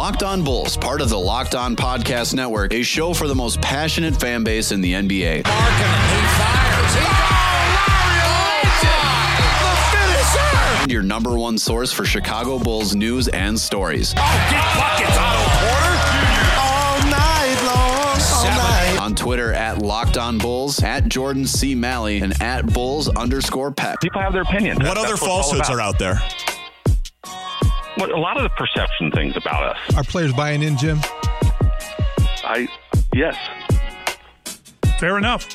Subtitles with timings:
[0.00, 3.60] Locked On Bulls, part of the Locked On Podcast Network, a show for the most
[3.60, 5.36] passionate fan base in the NBA.
[5.36, 6.94] he fires.
[10.78, 14.14] He And your number one source for Chicago Bulls news and stories.
[14.16, 15.98] Oh, get buckets, Otto Porter.
[16.56, 18.18] All night long.
[18.32, 18.96] All night.
[19.02, 21.74] On Twitter at Locked On Bulls, at Jordan C.
[21.74, 24.00] Malley, and at Bulls underscore Peck.
[24.00, 24.78] people have their opinions.
[24.78, 26.22] What other falsehoods are out there?
[28.00, 29.94] What, a lot of the perception things about us.
[29.94, 30.98] Are players buying in, Jim?
[32.42, 32.66] I
[33.12, 33.36] yes.
[34.98, 35.46] Fair enough.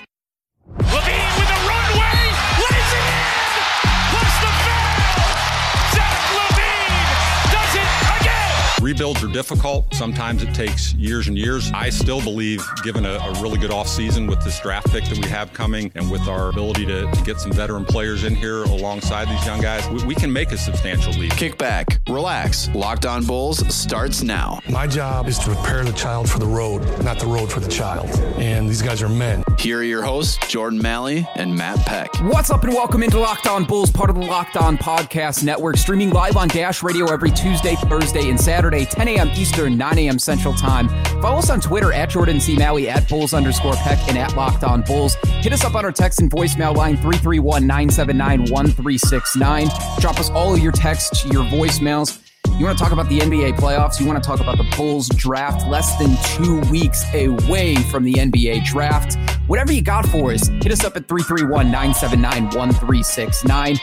[8.86, 9.92] Rebuilds are difficult.
[9.96, 11.72] Sometimes it takes years and years.
[11.74, 15.28] I still believe, given a, a really good offseason with this draft pick that we
[15.28, 19.28] have coming and with our ability to, to get some veteran players in here alongside
[19.28, 21.32] these young guys, we, we can make a substantial leap.
[21.32, 22.70] Kick back, relax.
[22.76, 24.60] Locked On Bulls starts now.
[24.70, 27.72] My job is to prepare the child for the road, not the road for the
[27.72, 28.08] child.
[28.38, 29.44] And these guys are men.
[29.58, 32.14] Here are your hosts, Jordan Malley and Matt Peck.
[32.22, 35.78] What's up and welcome into Locked On Bulls, part of the Locked On Podcast Network,
[35.78, 39.30] streaming live on Dash Radio every Tuesday, Thursday, and Saturday, 10 a.m.
[39.36, 40.20] Eastern, 9 a.m.
[40.20, 40.90] Central Time.
[41.22, 42.58] Follow us on Twitter at Jordan C.
[42.58, 45.16] Malley, at Bulls underscore Peck, and at Locked On Bulls.
[45.24, 49.70] Hit us up on our text and voicemail line 331 979 1369.
[50.00, 52.22] Drop us all of your texts, your voicemails.
[52.58, 54.00] You want to talk about the NBA playoffs?
[54.00, 55.68] You want to talk about the Bulls draft?
[55.68, 59.18] Less than two weeks away from the NBA draft.
[59.48, 63.78] Whatever you got for us, hit us up at 331 979 1369.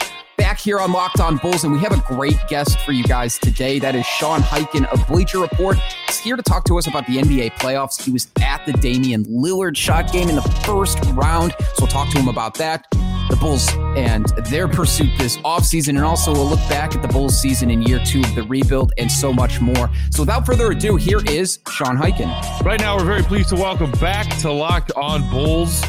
[0.52, 3.38] Back here on Locked On Bulls, and we have a great guest for you guys
[3.38, 3.78] today.
[3.78, 5.78] That is Sean Highkin of Bleacher Report.
[6.06, 8.02] He's here to talk to us about the NBA playoffs.
[8.02, 12.10] He was at the Damian Lillard shot game in the first round, so we'll talk
[12.10, 12.86] to him about that
[13.30, 17.40] the Bulls and their pursuit this offseason, and also a look back at the Bulls
[17.40, 19.88] season in year two of the rebuild and so much more.
[20.10, 22.28] So without further ado, here is Sean Highkin.
[22.62, 25.82] Right now, we're very pleased to welcome back to Locked On Bulls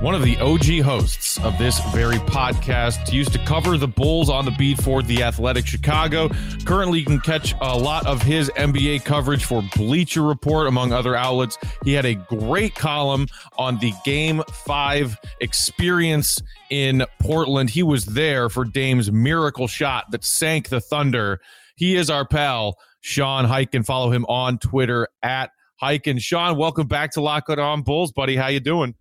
[0.00, 3.12] one of the OG hosts of this very podcast.
[3.12, 6.28] Used to cover the Bulls on the beat for The Athletic Chicago.
[6.64, 11.16] Currently, you can catch a lot of his NBA coverage for Bleacher Report, among other
[11.16, 11.58] outlets.
[11.84, 13.26] He had a great column
[13.56, 16.38] on the Game 5 experience
[16.70, 17.70] in Portland.
[17.70, 21.40] He was there for Dame's miracle shot that sank the Thunder.
[21.74, 23.84] He is our pal, Sean Highkin.
[23.84, 25.50] Follow him on Twitter at
[25.82, 26.20] Highkin.
[26.20, 28.36] Sean, welcome back to Locked On Bulls, buddy.
[28.36, 28.94] How you doing?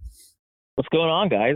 [0.77, 1.55] What's going on, guys?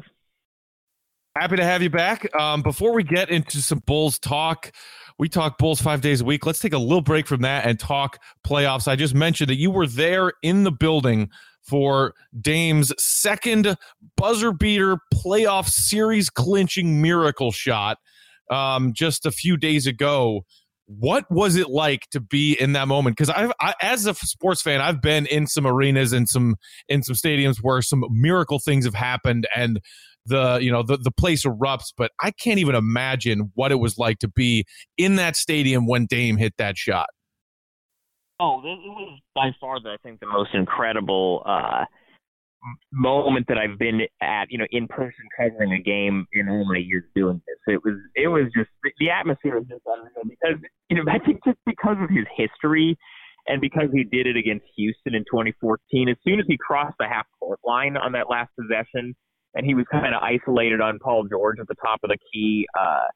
[1.38, 2.28] Happy to have you back.
[2.36, 4.72] Um, before we get into some Bulls talk,
[5.20, 6.48] we talk Bulls five days a week.
[6.48, 8.88] Let's take a little break from that and talk playoffs.
[8.88, 11.30] I just mentioned that you were there in the building
[11.62, 13.78] for Dame's second
[14.18, 18.00] buzzer beater playoff series clinching miracle shot
[18.50, 20.46] um, just a few days ago.
[21.00, 23.16] What was it like to be in that moment?
[23.16, 26.56] Because I've, I, as a sports fan, I've been in some arenas and some
[26.90, 29.80] in some stadiums where some miracle things have happened, and
[30.26, 31.94] the you know the the place erupts.
[31.96, 34.66] But I can't even imagine what it was like to be
[34.98, 37.08] in that stadium when Dame hit that shot.
[38.40, 41.86] Oh, it was by far, the, I think, the most incredible uh,
[42.92, 44.46] moment that I've been at.
[44.50, 47.76] You know, in person covering a game in all my years doing this.
[47.76, 51.44] It was, it was just the atmosphere was just unreal because you know I think
[51.46, 52.98] just because of his history
[53.48, 56.10] and because he did it against Houston in 2014.
[56.10, 59.16] As soon as he crossed the half court line on that last possession,
[59.56, 62.66] and he was kind of isolated on Paul George at the top of the key
[62.80, 63.08] uh,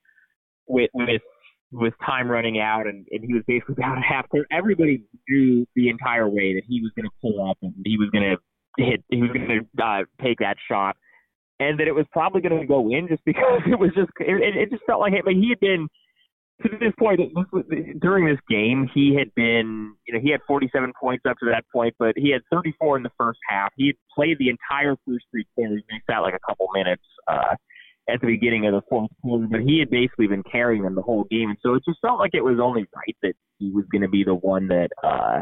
[0.68, 1.22] with with
[1.72, 4.48] with time running out, and, and he was basically down at half court.
[4.52, 8.10] Everybody knew the entire way that he was going to pull up and he was
[8.12, 8.38] going to
[8.78, 10.96] hit, he was going to uh, take that shot,
[11.60, 14.56] and that it was probably going to go in just because it was just it,
[14.56, 15.14] it just felt like.
[15.24, 15.88] But he had been
[16.64, 17.20] to this point
[18.00, 21.66] during this game, he had been, you know, he had 47 points up to that
[21.74, 23.74] point, but he had 34 in the first half.
[23.76, 25.84] He had played the entire first three quarters.
[25.90, 27.56] He sat like a couple minutes uh,
[28.08, 31.02] at the beginning of the fourth quarter, but he had basically been carrying them the
[31.02, 33.86] whole game, and so it just felt like it was only right that he was
[33.92, 35.42] going to be the one that uh,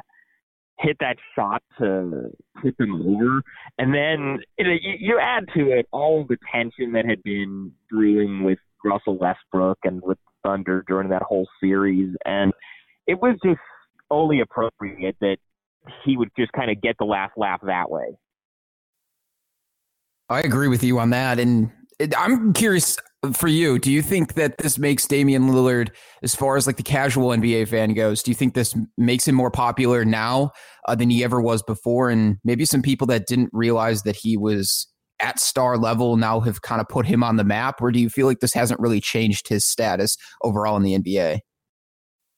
[0.84, 2.30] hit that shot to
[2.62, 3.42] tip him over,
[3.78, 7.72] and then you, know, you, you add to it all the tension that had been
[7.90, 12.52] brewing with Russell Westbrook and with Thunder during that whole series, and
[13.08, 13.60] it was just
[14.12, 15.38] only appropriate that
[16.06, 18.18] he would just kind of get the last laugh that way.
[20.30, 21.72] I agree with you on that, and
[22.18, 22.98] I'm curious
[23.32, 23.80] for you.
[23.80, 25.92] Do you think that this makes Damian Lillard,
[26.22, 29.36] as far as like the casual NBA fan goes, do you think this makes him
[29.36, 30.52] more popular now
[30.88, 32.10] uh, than he ever was before?
[32.10, 34.88] And maybe some people that didn't realize that he was
[35.22, 38.10] at star level now have kind of put him on the map, or do you
[38.10, 41.40] feel like this hasn't really changed his status overall in the NBA?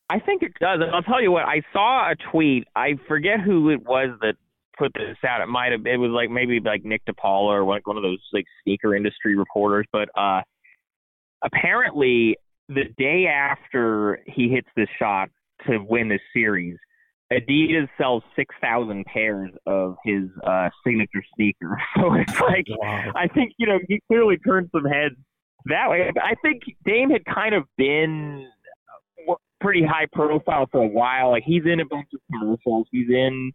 [0.09, 0.81] I think it does.
[0.81, 2.67] And I'll tell you what, I saw a tweet.
[2.75, 4.35] I forget who it was that
[4.77, 5.41] put this out.
[5.41, 8.19] It might have it was like maybe like Nick DePaula or like one of those
[8.33, 9.87] like sneaker industry reporters.
[9.91, 10.41] But uh
[11.43, 12.37] apparently
[12.69, 15.29] the day after he hits this shot
[15.67, 16.77] to win this series,
[17.31, 21.79] Adidas sells six thousand pairs of his uh signature sneaker.
[21.97, 23.11] So it's like wow.
[23.15, 25.15] I think, you know, he clearly turned some heads
[25.65, 26.11] that way.
[26.21, 28.47] I think Dame had kind of been
[29.61, 31.31] pretty high profile for a while.
[31.31, 32.87] Like he's in a bunch of commercials.
[32.91, 33.51] He's in,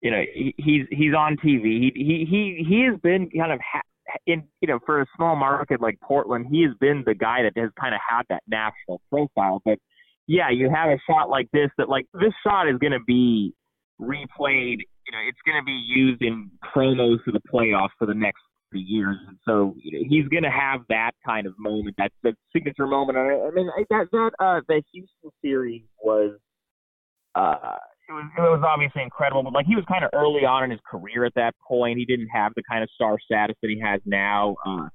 [0.00, 1.64] you know, he, he's he's on TV.
[1.64, 3.82] He he he he has been kind of ha-
[4.26, 7.60] in you know for a small market like Portland, he has been the guy that
[7.60, 9.60] has kind of had that national profile.
[9.64, 9.78] But
[10.26, 13.54] yeah, you have a shot like this that like this shot is going to be
[14.00, 14.78] replayed.
[15.06, 18.40] You know, it's going to be used in promos for the playoffs for the next
[18.70, 19.16] few years.
[19.28, 22.86] And so you know, he's going to have that kind of moment, that, that signature
[22.86, 23.18] moment.
[23.18, 26.38] I mean, that that uh, the Houston series was
[27.34, 27.76] uh,
[28.12, 30.70] it was it was obviously incredible, but like he was kind of early on in
[30.70, 31.98] his career at that point.
[31.98, 34.56] He didn't have the kind of star status that he has now.
[34.66, 34.88] Uh,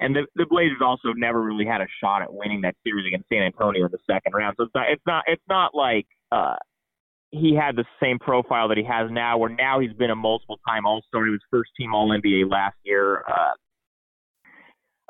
[0.00, 3.28] and the the Blazers also never really had a shot at winning that series against
[3.28, 4.56] San Antonio in the second round.
[4.58, 6.56] So it's not it's not it's not like uh,
[7.30, 10.58] he had the same profile that he has now, where now he's been a multiple
[10.66, 11.24] time All Star.
[11.24, 13.22] He was first team All NBA last year.
[13.28, 13.54] Uh,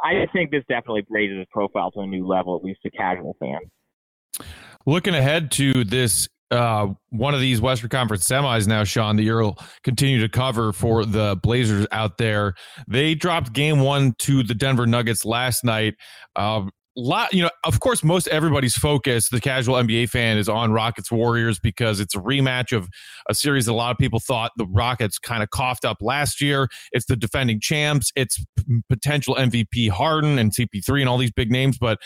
[0.02, 3.36] I think this definitely raises his profile to a new level, at least to casual
[3.40, 3.70] fans.
[4.84, 9.58] Looking ahead to this uh, one of these Western Conference semis now, Sean, that you'll
[9.82, 12.54] continue to cover for the Blazers out there.
[12.88, 15.94] They dropped game one to the Denver Nuggets last night.
[16.36, 16.66] Uh,
[16.96, 21.10] lot, you know, of course, most everybody's focus, the casual NBA fan, is on Rockets
[21.10, 22.88] Warriors because it's a rematch of
[23.28, 26.40] a series that a lot of people thought the Rockets kind of coughed up last
[26.40, 26.68] year.
[26.92, 28.42] It's the defending champs, it's
[28.88, 31.98] potential MVP Harden and CP3 and all these big names, but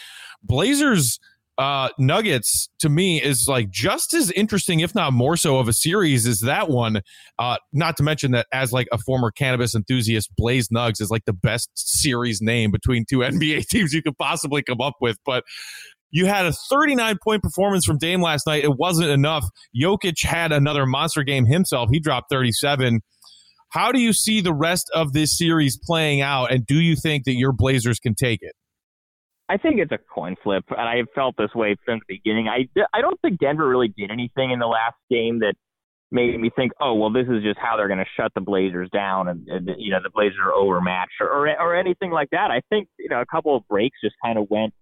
[0.43, 1.19] Blazers
[1.59, 5.73] uh, Nuggets to me is like just as interesting, if not more so, of a
[5.73, 7.03] series as that one.
[7.39, 11.25] Uh, not to mention that as like a former cannabis enthusiast, Blaze Nugs is like
[11.25, 15.19] the best series name between two NBA teams you could possibly come up with.
[15.27, 15.43] But
[16.11, 18.63] you had a 39 point performance from Dame last night.
[18.63, 19.45] It wasn't enough.
[19.77, 21.91] Jokic had another monster game himself.
[21.91, 23.01] He dropped 37.
[23.71, 26.53] How do you see the rest of this series playing out?
[26.53, 28.55] And do you think that your Blazers can take it?
[29.49, 32.49] I think it's a coin flip, and I have felt this way since the beginning.
[32.49, 35.55] I, I don't think Denver really did anything in the last game that
[36.11, 38.91] made me think, oh, well, this is just how they're going to shut the Blazers
[38.91, 42.51] down, and, and you know the Blazers are overmatched or, or or anything like that.
[42.51, 44.75] I think you know a couple of breaks just kind of went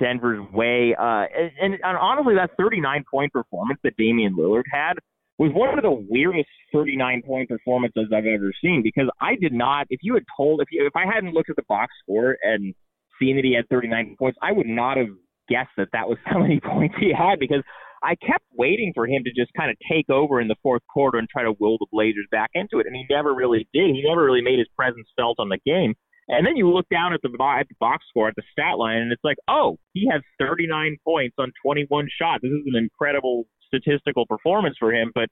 [0.00, 1.24] Denver's way, uh,
[1.60, 4.94] and, and, honestly, that 39 point performance that Damian Lillard had
[5.38, 9.86] was one of the weirdest 39 point performances I've ever seen because I did not.
[9.90, 12.74] If you had told, if you, if I hadn't looked at the box score and
[13.20, 15.08] seen that he had 39 points, I would not have
[15.48, 17.62] guessed that that was how many points he had because
[18.02, 21.18] I kept waiting for him to just kind of take over in the fourth quarter
[21.18, 23.90] and try to will the Blazers back into it, and he never really did.
[23.90, 25.94] He never really made his presence felt on the game.
[26.28, 28.98] And then you look down at the at the box score at the stat line,
[28.98, 32.42] and it's like, oh, he has 39 points on 21 shots.
[32.42, 35.28] This is an incredible statistical performance for him, but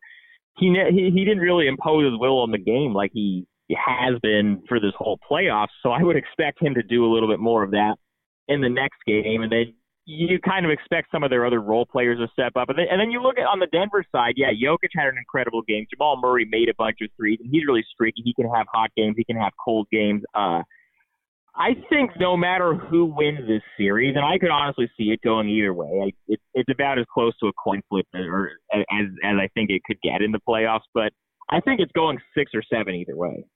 [0.57, 4.63] he he, he didn't really impose his will on the game like he has been
[4.69, 5.75] for this whole playoffs.
[5.83, 7.97] So I would expect him to do a little bit more of that
[8.49, 9.43] in the next game.
[9.43, 9.75] And then
[10.07, 12.69] you kind of expect some of their other role players to step up.
[12.69, 15.19] And then, and then you look at on the Denver side, yeah, Jokic had an
[15.19, 15.87] incredible game.
[15.93, 18.23] Jamal Murray made a bunch of threes, and he's really streaky.
[18.25, 20.23] He can have hot games, he can have cold games.
[20.33, 20.63] Uh,
[21.59, 25.49] I think no matter who wins this series, and I could honestly see it going
[25.49, 25.89] either way.
[26.05, 29.71] I, it, it's about as close to a coin flip or as as I think
[29.71, 30.87] it could get in the playoffs.
[30.93, 31.13] But
[31.49, 33.47] I think it's going six or seven either way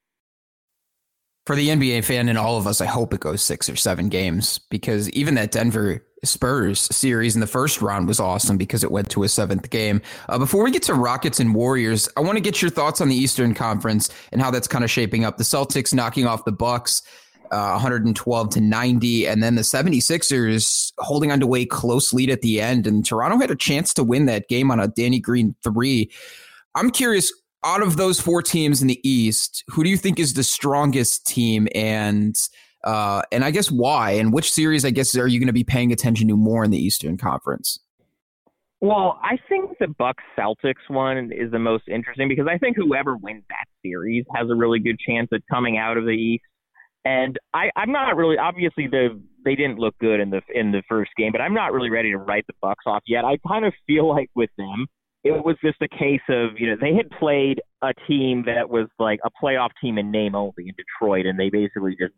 [1.51, 4.09] for the NBA fan and all of us, I hope it goes six or seven
[4.09, 8.93] games because even that Denver Spurs series in the first round was awesome because it
[8.93, 10.01] went to a seventh game.
[10.29, 13.09] Uh, before we get to Rockets and Warriors, I want to get your thoughts on
[13.09, 15.39] the Eastern Conference and how that's kind of shaping up.
[15.39, 17.03] The Celtics knocking off the Bucks.
[17.51, 22.43] Uh, 112 to 90 and then the 76ers holding on to a close lead at
[22.43, 25.57] the end and Toronto had a chance to win that game on a Danny Green
[25.65, 26.09] 3.
[26.77, 27.33] I'm curious
[27.65, 31.27] out of those four teams in the East, who do you think is the strongest
[31.27, 32.37] team, and
[32.85, 35.65] uh, and I guess why, and which series I guess are you going to be
[35.65, 37.79] paying attention to more in the Eastern Conference?
[38.81, 43.15] Well, I think the Bucks Celtics one is the most interesting because I think whoever
[43.17, 46.45] wins that series has a really good chance at coming out of the East.
[47.05, 50.83] And I, I'm not really obviously the they didn't look good in the in the
[50.89, 53.25] first game, but I'm not really ready to write the Bucks off yet.
[53.25, 54.87] I kind of feel like with them,
[55.23, 58.89] it was just a case of you know they had played a team that was
[58.99, 62.15] like a playoff team in name only in Detroit, and they basically just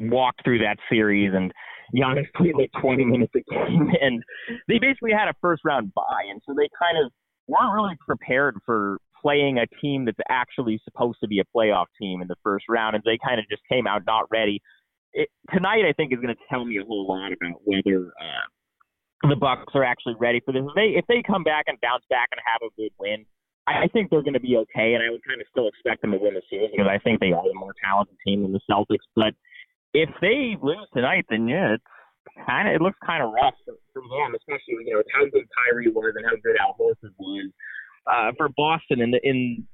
[0.00, 1.52] walked through that series and
[1.94, 4.22] Giannis played like 20 minutes a game, and
[4.68, 7.12] they basically had a first round bye, and so they kind of
[7.46, 12.22] weren't really prepared for playing a team that's actually supposed to be a playoff team
[12.22, 14.60] in the first round, and they kind of just came out not ready.
[15.12, 18.46] It, tonight, I think, is going to tell me a whole lot about whether uh,
[19.30, 20.62] the Bucks are actually ready for this.
[20.66, 23.24] If they if they come back and bounce back and have a good win,
[23.66, 26.12] I think they're going to be okay, and I would kind of still expect them
[26.12, 28.60] to win the series because I think they are the more talented team than the
[28.68, 29.08] Celtics.
[29.16, 29.32] But
[29.94, 31.84] if they lose tonight, then yeah, it's
[32.46, 35.88] kind of it looks kind of rough for, them, especially you know how good Kyrie
[35.88, 37.50] was and how good Al Horford was
[38.06, 39.66] uh, for Boston in the in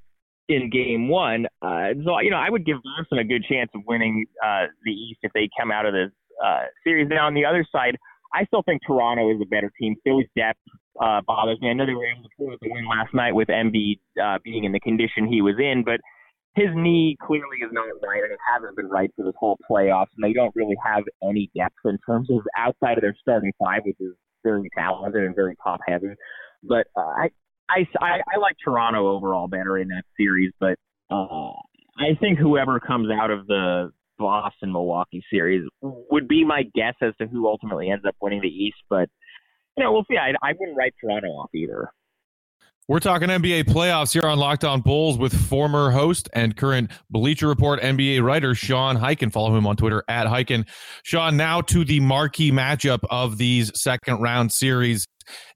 [0.49, 1.47] in Game One.
[1.63, 4.93] Uh, so you know, I would give Boston a good chance of winning uh, the
[4.93, 6.11] East if they come out of this
[6.45, 7.09] uh, series.
[7.09, 7.99] Now on the other side,
[8.33, 9.97] I still think Toronto is a better team.
[10.05, 10.61] Philly's depth
[11.01, 11.71] uh, bothers me.
[11.71, 14.39] I know they were able to pull out the win last night with Embiid uh,
[14.45, 16.01] being in the condition he was in, but
[16.55, 20.11] his knee clearly is not right, and it hasn't been right for this whole playoffs.
[20.17, 23.83] And they don't really have any depth in terms of outside of their starting five,
[23.85, 26.09] which is very talented and very top heavy.
[26.63, 27.31] But uh, I,
[27.69, 30.77] I, I, I like Toronto overall better in that series, but
[31.11, 31.53] uh,
[31.99, 37.15] I think whoever comes out of the Boston Milwaukee series would be my guess as
[37.21, 38.77] to who ultimately ends up winning the East.
[38.89, 39.09] But
[39.77, 40.17] you know, we'll see.
[40.17, 41.91] I, I wouldn't write Toronto off either.
[42.87, 47.47] We're talking NBA playoffs here on Locked On Bulls with former host and current Bleacher
[47.47, 49.33] Report NBA writer Sean Highkin.
[49.33, 50.67] Follow him on Twitter at Highkin.
[51.05, 55.07] Sean, now to the marquee matchup of these second round series.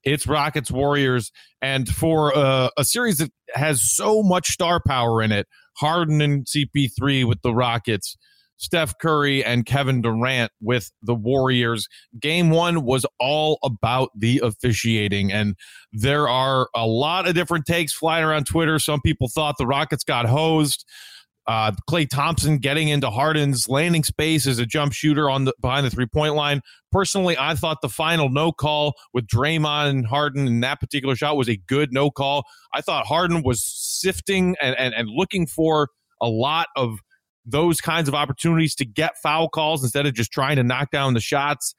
[0.04, 5.32] It's Rockets Warriors, and for uh, a series that has so much star power in
[5.32, 8.16] it, Harden and CP3 with the Rockets.
[8.56, 11.88] Steph Curry and Kevin Durant with the Warriors.
[12.18, 15.56] Game one was all about the officiating, and
[15.92, 18.78] there are a lot of different takes flying around Twitter.
[18.78, 20.84] Some people thought the Rockets got hosed.
[21.46, 25.84] Uh, Klay Thompson getting into Harden's landing space as a jump shooter on the behind
[25.84, 26.62] the three point line.
[26.90, 31.36] Personally, I thought the final no call with Draymond and Harden in that particular shot
[31.36, 32.44] was a good no call.
[32.72, 35.88] I thought Harden was sifting and, and, and looking for
[36.22, 37.00] a lot of
[37.44, 41.14] those kinds of opportunities to get foul calls instead of just trying to knock down
[41.14, 41.74] the shots.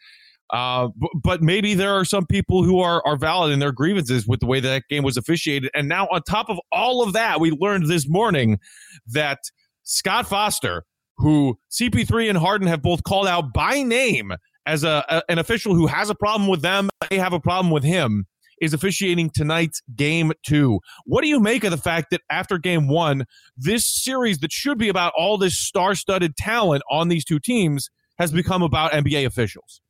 [0.51, 0.89] Uh,
[1.23, 4.45] but maybe there are some people who are are valid in their grievances with the
[4.45, 5.71] way that game was officiated.
[5.73, 8.59] And now, on top of all of that, we learned this morning
[9.07, 9.39] that
[9.83, 10.83] Scott Foster,
[11.17, 14.33] who CP3 and Harden have both called out by name
[14.67, 17.71] as a, a an official who has a problem with them, they have a problem
[17.71, 18.27] with him
[18.65, 20.79] is officiating tonight's game two.
[21.05, 24.77] What do you make of the fact that after game one, this series that should
[24.77, 29.25] be about all this star studded talent on these two teams has become about NBA
[29.25, 29.81] officials?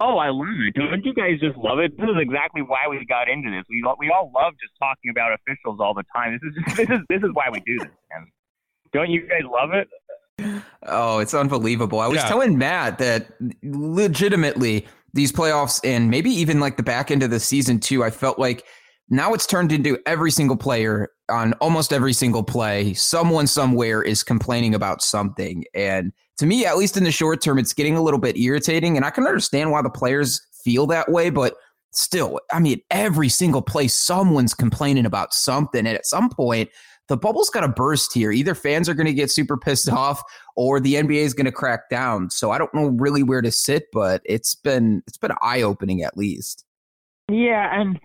[0.00, 0.74] Oh, I love it.
[0.74, 1.96] Don't you guys just love it?
[1.96, 3.64] This is exactly why we got into this.
[3.68, 6.32] We we all love just talking about officials all the time.
[6.32, 7.88] This is just, this is this is why we do this.
[8.12, 8.26] Man.
[8.92, 9.88] Don't you guys love it?
[10.86, 12.00] Oh, it's unbelievable.
[12.00, 12.28] I was yeah.
[12.28, 13.28] telling Matt that
[13.62, 18.10] legitimately these playoffs and maybe even like the back end of the season too, I
[18.10, 18.64] felt like
[19.08, 22.94] now it's turned into every single player on almost every single play.
[22.94, 25.64] Someone somewhere is complaining about something.
[25.74, 28.96] And to me, at least in the short term, it's getting a little bit irritating.
[28.96, 31.54] And I can understand why the players feel that way, but
[31.92, 35.86] still, I mean, every single play, someone's complaining about something.
[35.86, 36.70] And at some point,
[37.08, 38.32] the bubble's got to burst here.
[38.32, 40.22] Either fans are going to get super pissed off
[40.56, 42.30] or the NBA is going to crack down.
[42.30, 46.02] So I don't know really where to sit, but it's been it's been eye opening
[46.02, 46.64] at least.
[47.30, 47.98] Yeah, and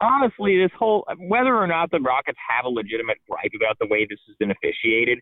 [0.00, 4.06] honestly, this whole whether or not the Rockets have a legitimate gripe about the way
[4.08, 5.18] this has been officiated,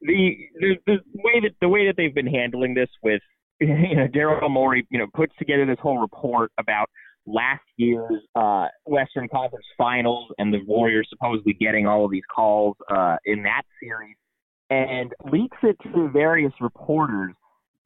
[0.00, 3.20] the the, the way that the way that they've been handling this with
[3.60, 6.88] you know Daryl Morey, you know, puts together this whole report about
[7.26, 12.76] last year's uh, Western Conference Finals and the Warriors supposedly getting all of these calls
[12.90, 14.16] uh, in that series,
[14.70, 17.34] and leaks it to various reporters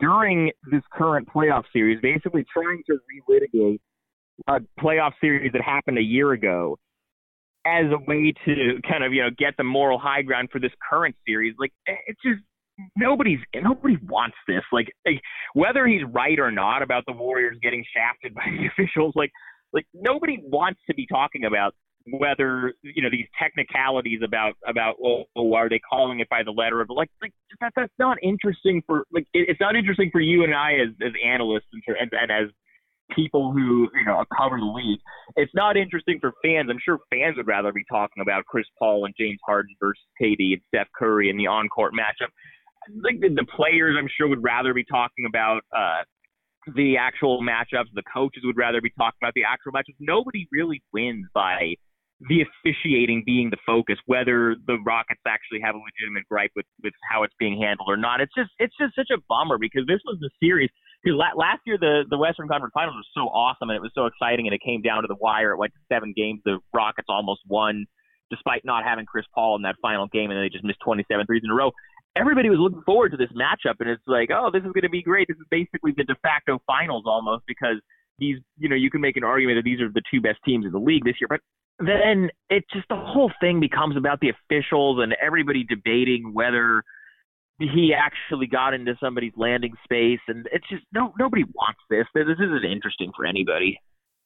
[0.00, 3.80] during this current playoff series, basically trying to relitigate
[4.47, 6.76] a playoff series that happened a year ago
[7.66, 10.73] as a way to kind of you know get the moral high ground for this
[10.88, 11.54] current series.
[11.59, 12.40] Like it's just
[12.97, 14.62] nobody's nobody wants this.
[14.73, 15.20] Like, like
[15.54, 19.30] whether he's right or not about the Warriors getting shafted by the officials, like
[19.73, 21.75] like nobody wants to be talking about
[22.11, 26.50] whether you know these technicalities about about oh, oh are they calling it by the
[26.50, 30.20] letter of like like that that's not interesting for like it, it's not interesting for
[30.20, 32.50] you and I as as analysts and, and, and as
[33.14, 35.00] people who you know cover the league.
[35.37, 36.68] It's not interesting for fans.
[36.70, 40.52] I'm sure fans would rather be talking about Chris Paul and James Harden versus KD
[40.52, 42.28] and Steph Curry in the on-court matchup
[43.04, 46.02] think the, the players, I'm sure, would rather be talking about uh,
[46.75, 47.92] the actual matchups.
[47.95, 49.97] The coaches would rather be talking about the actual matchups.
[50.00, 51.75] Nobody really wins by
[52.21, 56.92] the officiating being the focus, whether the Rockets actually have a legitimate gripe with, with
[57.09, 58.21] how it's being handled or not.
[58.21, 60.71] It's just it's just such a bummer because this was the series
[61.07, 64.47] last year the the Western Conference Finals was so awesome and it was so exciting
[64.47, 65.52] and it came down to the wire.
[65.52, 66.40] It went to seven games.
[66.45, 67.87] The Rockets almost won
[68.30, 71.42] despite not having Chris Paul in that final game and they just missed 27 threes
[71.45, 71.71] in a row.
[72.19, 74.89] Everybody was looking forward to this matchup and it's like, oh, this is going to
[74.89, 75.29] be great.
[75.29, 77.77] This is basically the de facto finals almost because
[78.19, 80.67] these, you know, you can make an argument that these are the two best teams
[80.67, 81.41] in the league this year, but
[81.79, 86.83] then it just the whole thing becomes about the officials and everybody debating whether
[87.59, 92.07] he actually got into somebody's landing space, and it's just no nobody wants this.
[92.15, 93.81] This isn't interesting for anybody.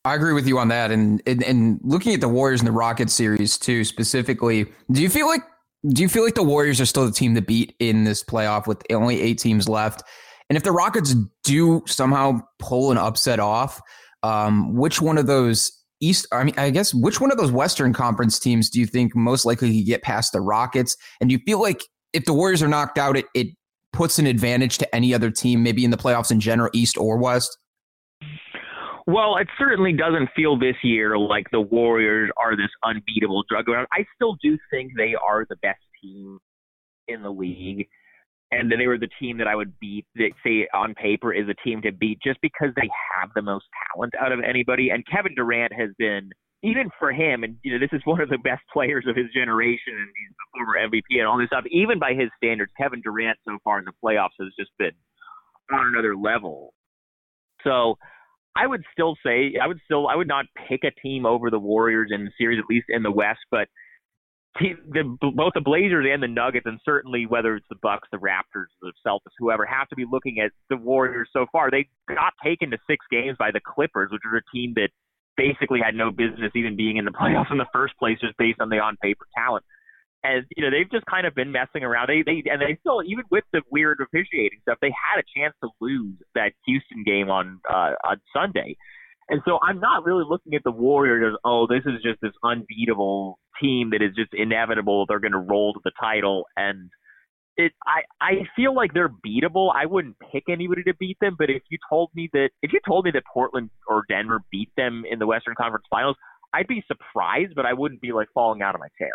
[0.04, 2.72] I agree with you on that, and, and and looking at the Warriors and the
[2.72, 5.42] Rockets series too specifically, do you feel like
[5.88, 8.66] do you feel like the Warriors are still the team to beat in this playoff
[8.66, 10.02] with only eight teams left?
[10.48, 13.80] And if the Rockets do somehow pull an upset off,
[14.22, 17.92] um, which one of those East, I mean, I guess which one of those Western
[17.92, 20.96] Conference teams do you think most likely to get past the Rockets?
[21.20, 23.48] And do you feel like if the Warriors are knocked out, it, it
[23.92, 27.18] puts an advantage to any other team, maybe in the playoffs in general, East or
[27.18, 27.56] West?
[29.06, 33.88] Well, it certainly doesn't feel this year like the Warriors are this unbeatable drug around.
[33.92, 36.38] I still do think they are the best team
[37.08, 37.88] in the league.
[38.52, 41.54] And they were the team that I would beat, that say on paper is a
[41.66, 44.90] team to beat just because they have the most talent out of anybody.
[44.90, 46.30] And Kevin Durant has been
[46.62, 49.26] even for him, and you know, this is one of the best players of his
[49.34, 51.64] generation, and he's the former MVP and all this stuff.
[51.70, 54.92] Even by his standards, Kevin Durant so far in the playoffs has just been
[55.72, 56.74] on another level.
[57.64, 57.96] So
[58.54, 61.58] I would still say I would still I would not pick a team over the
[61.58, 63.68] Warriors in the series, at least in the West, but
[64.60, 68.66] the, both the Blazers and the Nuggets, and certainly whether it's the Bucks, the Raptors,
[68.82, 71.70] the Celtics, whoever, have to be looking at the Warriors so far.
[71.70, 74.90] They got taken to six games by the Clippers, which are a team that
[75.36, 78.60] basically had no business even being in the playoffs in the first place, just based
[78.60, 79.64] on the on paper talent.
[80.24, 82.08] And you know they've just kind of been messing around.
[82.08, 85.54] They they and they still even with the weird officiating stuff, they had a chance
[85.62, 88.76] to lose that Houston game on uh, on Sunday.
[89.28, 92.32] And so I'm not really looking at the Warriors as, oh, this is just this
[92.42, 95.06] unbeatable team that is just inevitable.
[95.06, 96.44] They're going to roll to the title.
[96.56, 96.90] And
[97.56, 99.70] it I I feel like they're beatable.
[99.74, 102.80] I wouldn't pick anybody to beat them, but if you told me that if you
[102.86, 106.16] told me that Portland or Denver beat them in the Western Conference Finals,
[106.54, 109.12] I'd be surprised, but I wouldn't be like falling out of my chair.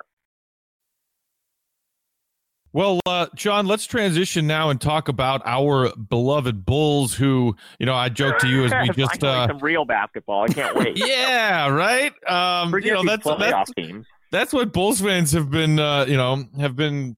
[2.77, 7.15] Well, uh, John, let's transition now and talk about our beloved Bulls.
[7.15, 10.43] Who, you know, I joke to you as we just uh, some real basketball.
[10.43, 10.95] I can't wait.
[11.07, 12.13] yeah, right.
[12.29, 14.05] Um, you know, that's that's, teams.
[14.31, 17.17] that's what Bulls fans have been, uh, you know, have been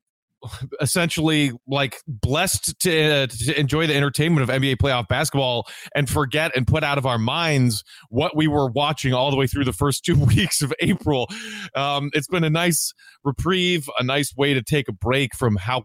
[0.82, 6.52] essentially like blessed to, uh, to enjoy the entertainment of NBA playoff basketball and forget
[6.56, 9.74] and put out of our minds what we were watching all the way through the
[9.74, 11.28] first two weeks of April.
[11.76, 15.84] Um, it's been a nice reprieve, a nice way to take a break from how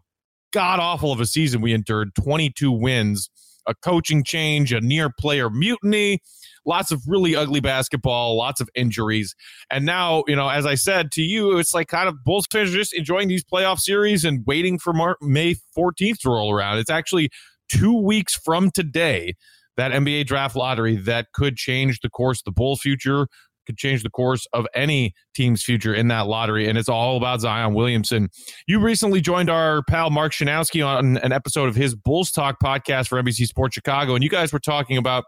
[0.53, 3.29] god awful of a season we endured 22 wins,
[3.67, 6.21] a coaching change, a near player mutiny
[6.67, 9.35] lots of really ugly basketball, lots of injuries.
[9.71, 12.71] And now, you know, as I said to you, it's like kind of Bulls fans
[12.71, 16.79] are just enjoying these playoff series and waiting for Mar- May 14th to roll around.
[16.79, 17.31] It's actually
[17.69, 19.35] two weeks from today,
[19.77, 23.27] that NBA draft lottery that could change the course of the Bulls' future,
[23.67, 26.69] could change the course of any team's future in that lottery.
[26.69, 28.29] And it's all about Zion Williamson.
[28.67, 33.09] You recently joined our pal Mark Schanowski on an episode of his Bulls Talk podcast
[33.09, 34.15] for NBC Sports Chicago.
[34.15, 35.25] And you guys were talking about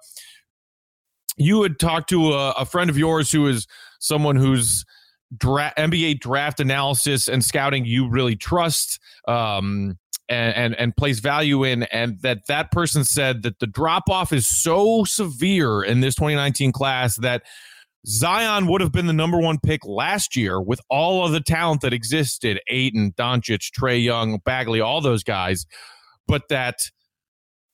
[1.36, 3.66] you had talked to a, a friend of yours who is
[4.00, 4.84] someone who's
[5.34, 11.84] NBA draft analysis and scouting you really trust um, and, and and place value in,
[11.84, 16.72] and that that person said that the drop off is so severe in this 2019
[16.72, 17.42] class that
[18.06, 21.80] Zion would have been the number one pick last year with all of the talent
[21.80, 25.66] that existed Ayton, Doncic, Trae Young, Bagley, all those guys,
[26.28, 26.76] but that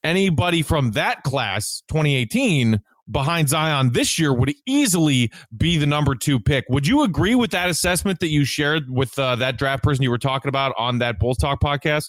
[0.03, 6.40] anybody from that class, 2018, behind Zion this year would easily be the number two
[6.40, 6.64] pick.
[6.71, 10.11] Would you agree with that assessment that you shared with uh, that draft person you
[10.11, 12.07] were talking about on that Bulls Talk podcast?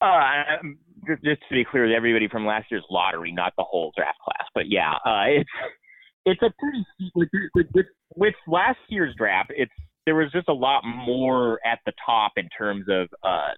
[0.00, 0.42] Uh,
[1.24, 4.48] just to be clear, everybody from last year's lottery, not the whole draft class.
[4.54, 5.50] But yeah, uh, it's
[6.24, 7.28] it's a pretty with,
[7.74, 9.52] with, with last year's draft.
[9.56, 9.72] It's
[10.06, 13.50] there was just a lot more at the top in terms of uh,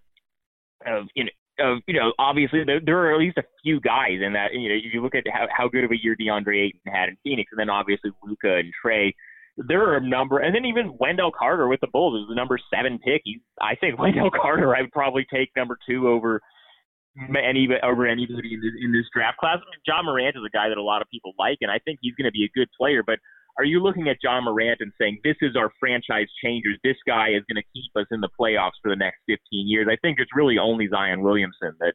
[0.87, 4.19] of you know of you know obviously there, there, are at least a few guys
[4.25, 6.81] in that you know you look at how, how good of a year DeAndre Ayton
[6.87, 9.13] had in Phoenix and then obviously Luka and Trae
[9.57, 12.59] there are a number and then even Wendell Carter with the Bulls is the number
[12.75, 16.41] seven pick He's, I think Wendell Carter I would probably take number two over
[17.17, 19.59] any over anybody in this, in this draft class.
[19.59, 21.79] I mean, Ja Morant is a guy that a lot of people like and I
[21.85, 23.19] think he's going to be a good player but
[23.57, 26.79] are you looking at Ja Morant and saying this is our franchise changers?
[26.83, 29.87] This guy is going to keep us in the playoffs for the next 15 years.
[29.91, 31.95] I think it's really only Zion Williamson that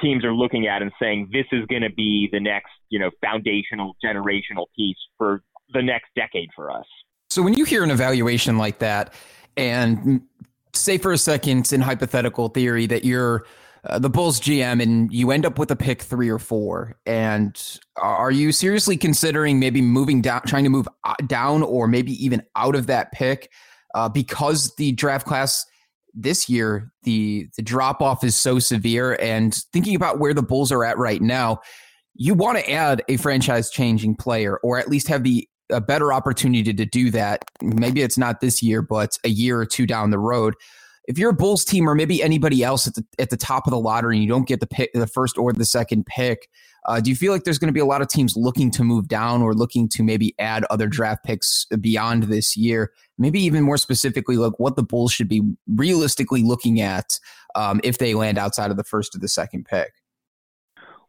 [0.00, 3.10] teams are looking at and saying this is going to be the next, you know,
[3.20, 6.86] foundational generational piece for the next decade for us.
[7.30, 9.12] So when you hear an evaluation like that,
[9.56, 10.22] and
[10.72, 13.44] say for a second in hypothetical theory that you're
[13.88, 17.80] uh, the Bulls GM and you end up with a pick three or four, and
[17.96, 22.42] are you seriously considering maybe moving down, trying to move uh, down, or maybe even
[22.54, 23.50] out of that pick
[23.94, 25.66] uh, because the draft class
[26.14, 30.70] this year the the drop off is so severe, and thinking about where the Bulls
[30.70, 31.58] are at right now,
[32.14, 36.12] you want to add a franchise changing player, or at least have the a better
[36.12, 37.44] opportunity to do that.
[37.62, 40.54] Maybe it's not this year, but a year or two down the road.
[41.06, 43.72] If you're a Bulls team or maybe anybody else at the at the top of
[43.72, 46.48] the lottery and you don't get the pick, the first or the second pick,
[46.86, 48.82] uh, do you feel like there's going to be a lot of teams looking to
[48.82, 52.92] move down or looking to maybe add other draft picks beyond this year?
[53.18, 57.18] Maybe even more specifically, like what the Bulls should be realistically looking at
[57.54, 59.92] um, if they land outside of the first or the second pick.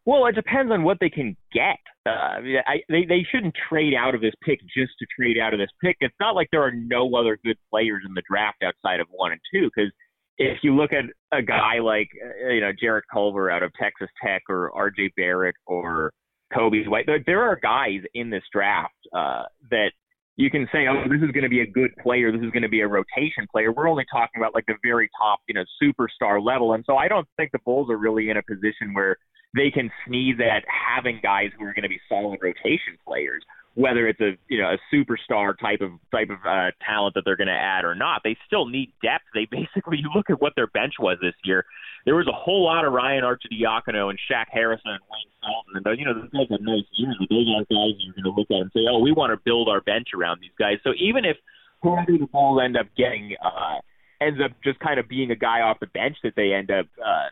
[0.05, 1.79] Well, it depends on what they can get.
[2.05, 5.59] Uh, I, they they shouldn't trade out of this pick just to trade out of
[5.59, 5.95] this pick.
[6.01, 9.31] It's not like there are no other good players in the draft outside of one
[9.31, 9.69] and two.
[9.73, 9.91] Because
[10.37, 14.09] if you look at a guy like uh, you know Jarrett Culver out of Texas
[14.21, 15.13] Tech or R.J.
[15.15, 16.11] Barrett or
[16.53, 19.91] Coby White, there, there are guys in this draft uh, that
[20.35, 22.31] you can say, oh, this is going to be a good player.
[22.31, 23.71] This is going to be a rotation player.
[23.71, 26.73] We're only talking about like the very top, you know, superstar level.
[26.73, 29.15] And so I don't think the Bulls are really in a position where
[29.55, 33.43] they can sneeze at having guys who are going to be solid rotation players,
[33.75, 37.37] whether it's a you know a superstar type of type of uh, talent that they're
[37.37, 38.21] going to add or not.
[38.23, 39.25] They still need depth.
[39.33, 41.65] They basically you look at what their bench was this year.
[42.05, 45.99] There was a whole lot of Ryan Arcidiacono and Shaq Harrison and Wayne Selden, and
[45.99, 47.15] you know those guys have nice years.
[47.29, 49.69] Those aren't guys you're going to look at and say, oh, we want to build
[49.69, 50.77] our bench around these guys.
[50.83, 51.37] So even if
[51.81, 53.35] whoever the Bulls end up getting.
[53.43, 53.79] uh
[54.21, 56.85] ends up just kind of being a guy off the bench that they end up
[57.03, 57.27] uh,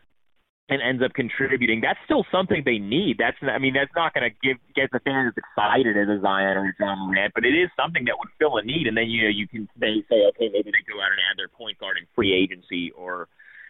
[0.72, 3.16] and ends up contributing, that's still something they need.
[3.18, 6.18] That's I mean that's not going to give get the fans as excited as a
[6.20, 8.86] Zion or a Ja Morant, but it is something that would fill a need.
[8.86, 11.36] And then you know you can say, say okay maybe they go out and add
[11.36, 13.28] their point guard in free agency or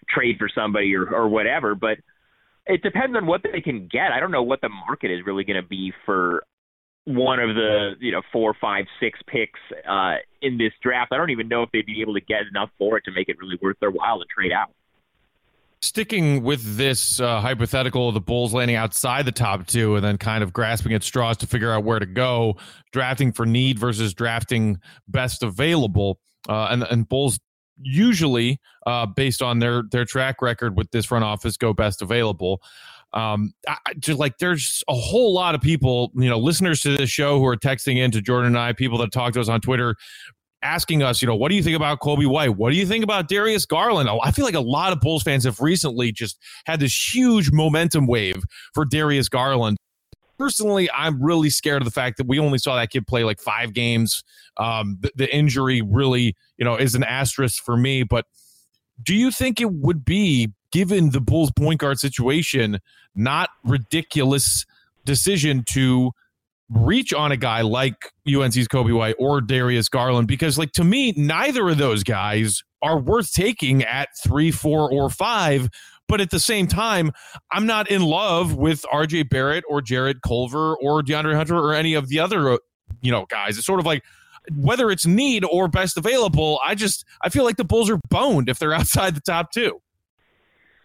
[0.08, 1.74] trade for somebody or or whatever.
[1.74, 1.98] But
[2.66, 4.14] it depends on what they can get.
[4.14, 6.44] I don't know what the market is really going to be for
[7.04, 11.10] one of the you know four, five, six picks uh, in this draft.
[11.12, 13.28] I don't even know if they'd be able to get enough for it to make
[13.28, 14.70] it really worth their while to trade out.
[15.82, 20.16] Sticking with this uh, hypothetical of the Bulls landing outside the top two and then
[20.16, 22.56] kind of grasping at straws to figure out where to go,
[22.92, 27.40] drafting for need versus drafting best available, uh, and and Bulls
[27.80, 32.62] usually, uh, based on their their track record with this front office, go best available.
[33.12, 37.10] Um, I, just like there's a whole lot of people, you know, listeners to this
[37.10, 39.60] show who are texting in to Jordan and I, people that talk to us on
[39.60, 39.96] Twitter,
[40.62, 42.56] asking us, you know, what do you think about Coby White?
[42.56, 44.08] What do you think about Darius Garland?
[44.08, 47.50] Oh, I feel like a lot of Bulls fans have recently just had this huge
[47.50, 48.42] momentum wave
[48.74, 49.76] for Darius Garland.
[50.38, 53.40] Personally, I'm really scared of the fact that we only saw that kid play like
[53.40, 54.24] five games.
[54.56, 58.02] Um, the, the injury really, you know, is an asterisk for me.
[58.02, 58.26] But
[59.02, 62.78] do you think it would be, given the Bulls point guard situation,
[63.14, 64.64] not ridiculous
[65.04, 66.12] decision to
[66.74, 67.94] reach on a guy like
[68.26, 72.98] UNC's Coby White or Darius Garland because, like, to me, neither of those guys are
[72.98, 75.68] worth taking at three, four, or five.
[76.08, 77.12] But at the same time,
[77.52, 81.94] I'm not in love with RJ Barrett or Jarrett Culver or DeAndre Hunter or any
[81.94, 82.58] of the other, uh,
[83.00, 83.56] you know, guys.
[83.56, 84.02] It's sort of like
[84.54, 86.60] whether it's need or best available.
[86.64, 89.80] I just I feel like the Bulls are boned if they're outside the top two.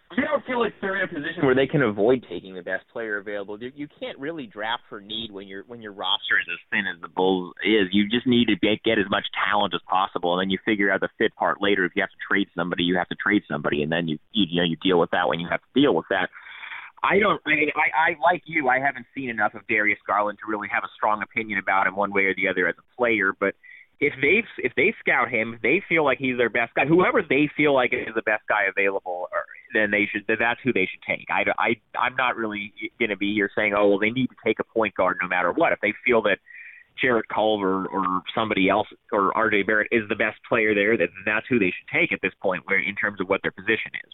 [0.09, 2.85] I don't feel like they're in a position where they can avoid taking the best
[2.93, 3.59] player available.
[3.61, 7.01] You, can't really draft for need when your when your roster is as thin as
[7.01, 7.89] the Bulls is.
[7.91, 10.91] You just need to get, get as much talent as possible, and then you figure
[10.91, 11.83] out the fit part later.
[11.83, 14.45] If you have to trade somebody, you have to trade somebody, and then you you,
[14.49, 16.29] you know you deal with that when you have to deal with that.
[17.03, 17.41] I don't.
[17.45, 18.69] I mean, I, I like you.
[18.69, 21.95] I haven't seen enough of Darius Garland to really have a strong opinion about him
[21.95, 23.55] one way or the other as a player, but
[23.99, 27.49] if they if they scout him, they feel like he's their best guy, whoever they
[27.57, 30.23] feel like is the best guy available, or, then they should.
[30.27, 31.27] Then that's who they should take.
[31.29, 34.35] I, I I'm not really going to be here saying, oh well, they need to
[34.45, 35.73] take a point guard no matter what.
[35.73, 36.39] If they feel that
[37.01, 41.45] Jarrett Culver or somebody else or RJ Barrett is the best player there, then that's
[41.49, 44.13] who they should take at this point, where in terms of what their position is.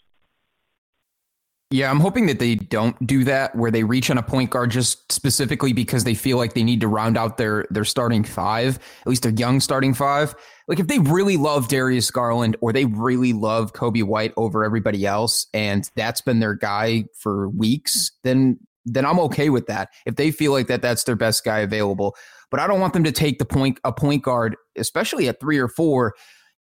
[1.74, 4.70] Yeah, I'm hoping that they don't do that where they reach on a point guard
[4.70, 8.76] just specifically because they feel like they need to round out their their starting five,
[9.00, 10.36] at least their young starting five.
[10.68, 15.04] Like if they really love Darius Garland or they really love Coby White over everybody
[15.04, 19.88] else and that's been their guy for weeks, then then I'm okay with that.
[20.06, 22.14] If they feel like that that's their best guy available.
[22.52, 25.58] But I don't want them to take the point a point guard, especially at 3
[25.58, 26.14] or 4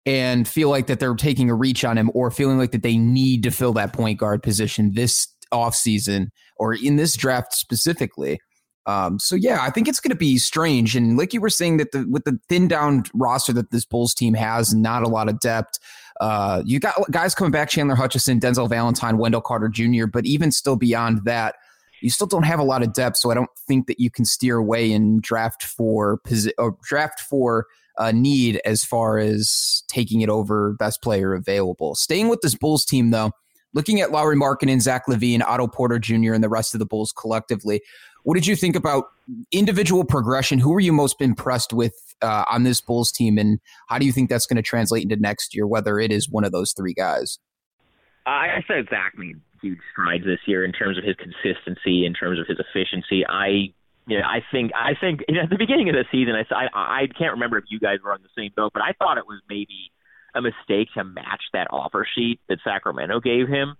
[0.05, 2.97] and feel like that they're taking a reach on him or feeling like that they
[2.97, 8.39] need to fill that point guard position this offseason or in this draft specifically.
[8.85, 10.95] Um, so yeah, I think it's going to be strange.
[10.95, 14.13] And like you were saying, that the with the thin down roster that this Bulls
[14.13, 15.77] team has, not a lot of depth.
[16.21, 20.05] Uh, you got guys coming back: Chandler Hutchison, Denzel Valentine, Wendell Carter Jr.
[20.05, 21.55] But even still beyond that,
[22.01, 23.17] you still don't have a lot of depth.
[23.17, 26.21] So I don't think that you can steer away and draft for
[26.57, 27.65] or draft for
[27.97, 31.95] a need as far as taking it over best player available.
[31.95, 33.31] Staying with this Bulls team though.
[33.73, 37.11] Looking at Lauri Markkanen, Zach LaVine, Otto Porter Jr., and the rest of the Bulls
[37.11, 37.81] collectively,
[38.23, 39.05] what did you think about
[39.51, 40.57] individual progression?
[40.57, 44.11] Who were you most impressed with uh, on this Bulls team, and how do you
[44.11, 45.67] think that's going to translate into next year?
[45.67, 47.39] Whether it is one of those three guys.
[48.25, 52.39] I said Zach made huge strides this year in terms of his consistency, in terms
[52.39, 53.25] of his efficiency.
[53.27, 53.73] I,
[54.07, 56.43] you know, I think I think you know, at the beginning of the season, I,
[56.55, 59.17] I I can't remember if you guys were on the same boat, but I thought
[59.17, 59.91] it was maybe
[60.33, 63.75] a mistake to match that offer sheet that Sacramento gave him.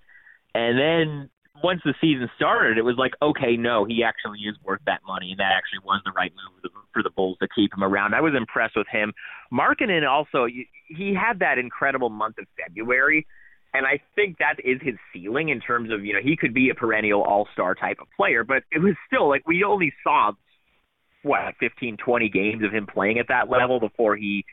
[0.53, 1.29] And then
[1.63, 5.31] once the season started, it was like, okay, no, he actually is worth that money,
[5.31, 8.13] and that actually was the right move for the Bulls to keep him around.
[8.13, 9.13] I was impressed with him.
[9.51, 13.25] Markkanen also, he had that incredible month of February,
[13.77, 16.69] and I think that is his ceiling in terms of, you know, he could be
[16.69, 20.31] a perennial all-star type of player, but it was still like we only saw
[21.23, 24.43] what like 15, 20 games of him playing at that level before he,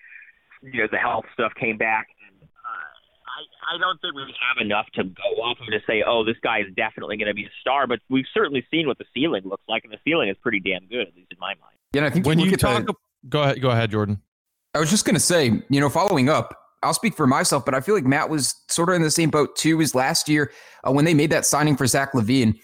[0.62, 2.08] you know, the health stuff came back
[3.34, 6.36] I, I don't think we have enough to go off of to say, oh, this
[6.42, 7.86] guy is definitely going to be a star.
[7.86, 10.86] But we've certainly seen what the ceiling looks like, and the ceiling is pretty damn
[10.86, 11.76] good, at least in my mind.
[11.92, 12.94] Yeah, I think when you, you talk, the,
[13.28, 14.20] go ahead, go ahead, Jordan.
[14.74, 17.74] I was just going to say, you know, following up, I'll speak for myself, but
[17.74, 20.52] I feel like Matt was sort of in the same boat too as last year
[20.86, 22.58] uh, when they made that signing for Zach LaVine.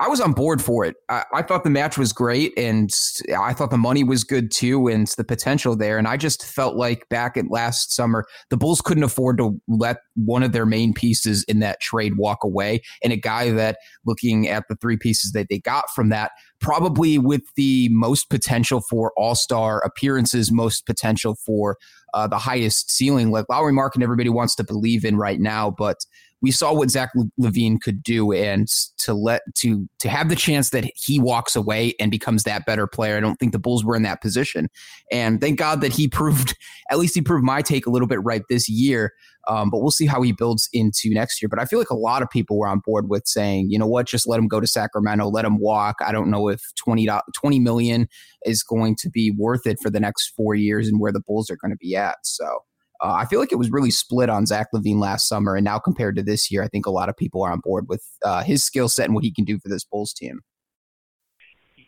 [0.00, 0.96] I was on board for it.
[1.10, 2.90] I, I, thought the match was great, and
[3.38, 5.98] I thought the money was good too, and the potential there.
[5.98, 9.98] And I just felt like back at last summer, the Bulls couldn't afford to let
[10.14, 14.48] one of their main pieces in that trade walk away, and a guy that, looking
[14.48, 16.30] at the three pieces that they got from that,
[16.62, 21.76] probably with the most potential for All Star appearances, most potential for
[22.14, 25.98] uh, the highest ceiling, like Lauri Markkanen everybody wants to believe in right now, but
[26.42, 30.70] we saw what Zach LaVine could do, and to let to to have the chance
[30.70, 33.16] that he walks away and becomes that better player.
[33.16, 34.68] I don't think the Bulls were in that position,
[35.10, 36.56] and thank God that he proved
[36.90, 39.12] at least he proved my take a little bit right this year.
[39.48, 41.48] Um, but we'll see how he builds into next year.
[41.48, 43.86] But I feel like a lot of people were on board with saying, you know
[43.86, 45.96] what, just let him go to Sacramento, let him walk.
[46.04, 48.06] I don't know if 20, 20 million
[48.44, 51.50] is going to be worth it for the next four years and where the Bulls
[51.50, 52.16] are going to be at.
[52.22, 52.60] So
[53.02, 55.78] uh, I feel like it was really split on Zach LaVine last summer, and now
[55.78, 58.42] compared to this year, I think a lot of people are on board with uh,
[58.42, 60.40] his skill set and what he can do for this Bulls team.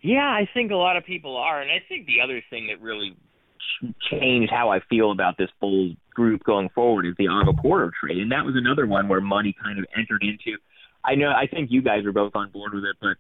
[0.02, 2.80] Yeah, I think a lot of people are, and I think the other thing that
[2.80, 3.16] really
[4.10, 8.18] changed how I feel about this Bulls group going forward is the Otto Porter trade,
[8.18, 10.58] and that was another one where money kind of entered into.
[11.04, 13.16] I know, I think you guys are both on board with it, but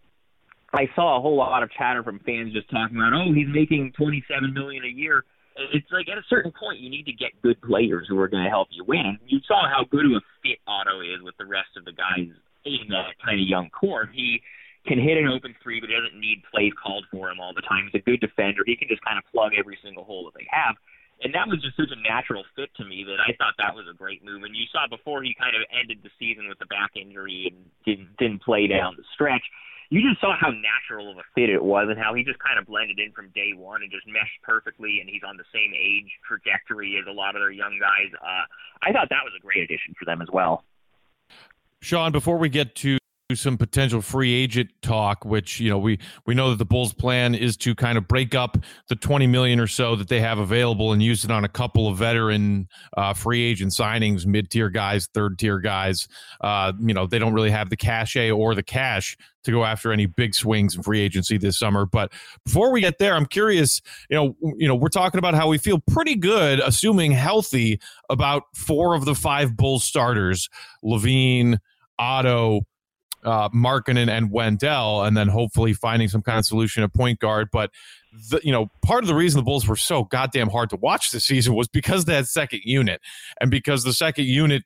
[0.72, 3.92] I saw a whole lot of chatter from fans just talking about, oh, he's making
[3.92, 5.24] twenty-seven million a year
[5.56, 8.44] it's like at a certain point you need to get good players who are going
[8.44, 9.18] to help you win.
[9.26, 12.28] You saw how good of a fit Otto is with the rest of the guys
[12.64, 14.08] in that kind of young core.
[14.12, 14.40] He
[14.86, 17.62] can hit an open three, but he doesn't need plays called for him all the
[17.62, 17.88] time.
[17.90, 18.62] He's a good defender.
[18.66, 20.74] He can just kind of plug every single hole that they have.
[21.22, 23.86] And that was just such a natural fit to me that I thought that was
[23.86, 24.42] a great move.
[24.42, 27.62] And you saw before he kind of ended the season with the back injury and
[27.86, 29.44] didn't didn't play down the stretch
[29.92, 32.58] you just saw how natural of a fit it was and how he just kind
[32.58, 35.74] of blended in from day one and just meshed perfectly and he's on the same
[35.76, 38.08] age trajectory as a lot of their young guys.
[38.16, 38.48] Uh,
[38.80, 40.64] I thought that was a great addition for them as well.
[41.82, 42.96] Sean, before we get to
[43.34, 47.34] some potential free agent talk, which you know we we know that the Bulls' plan
[47.34, 50.92] is to kind of break up the twenty million or so that they have available
[50.92, 55.08] and use it on a couple of veteran uh, free agent signings, mid tier guys,
[55.14, 56.08] third tier guys.
[56.40, 59.92] Uh, you know they don't really have the cachet or the cash to go after
[59.92, 61.86] any big swings in free agency this summer.
[61.86, 62.12] But
[62.44, 63.80] before we get there, I'm curious.
[64.08, 68.44] You know, you know, we're talking about how we feel pretty good, assuming healthy, about
[68.54, 70.48] four of the five Bulls starters:
[70.84, 71.58] LaVine,
[71.98, 72.62] Otto
[73.24, 77.48] uh, Markkanen and Wendell, and then hopefully finding some kind of solution at point guard.
[77.52, 77.70] But
[78.30, 81.10] the, you know, part of the reason the Bulls were so goddamn hard to watch
[81.10, 83.00] this season was because that second unit,
[83.40, 84.64] and because the second unit.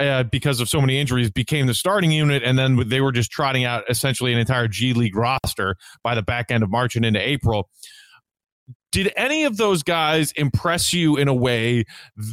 [0.00, 3.32] Uh, because of so many injuries, became the starting unit, and then they were just
[3.32, 7.04] trotting out essentially an entire G League roster by the back end of March and
[7.04, 7.68] into April
[8.90, 11.84] did any of those guys impress you in a way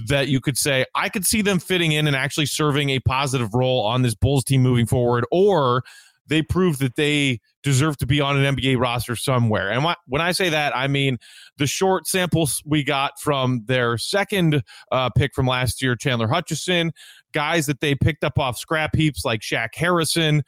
[0.08, 3.54] that you could say I could see them fitting in and actually serving a positive
[3.54, 5.84] role on this Bulls team moving forward, or
[6.28, 9.72] they proved that they deserve to be on an NBA roster somewhere?
[9.72, 11.18] And when I say that, I mean
[11.58, 16.92] the short samples we got from their second uh, pick from last year, Chandler Hutchison,
[17.34, 20.44] guys that they picked up off scrap heaps like Shaq Harrison,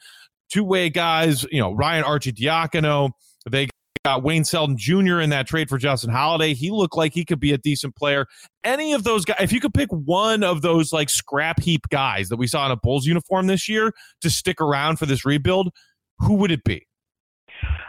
[0.48, 1.44] two way guys.
[1.50, 3.10] You know, Ryan Arcidiacono.
[3.48, 3.68] They
[4.08, 5.20] got Wayne Selden Jr.
[5.20, 6.54] in that trade for Justin Holiday.
[6.54, 8.26] He looked like he could be a decent player.
[8.64, 12.30] Any of those guys, if you could pick one of those like scrap heap guys
[12.30, 13.92] that we saw in a Bulls uniform this year
[14.22, 15.70] to stick around for this rebuild,
[16.20, 16.86] who would it be?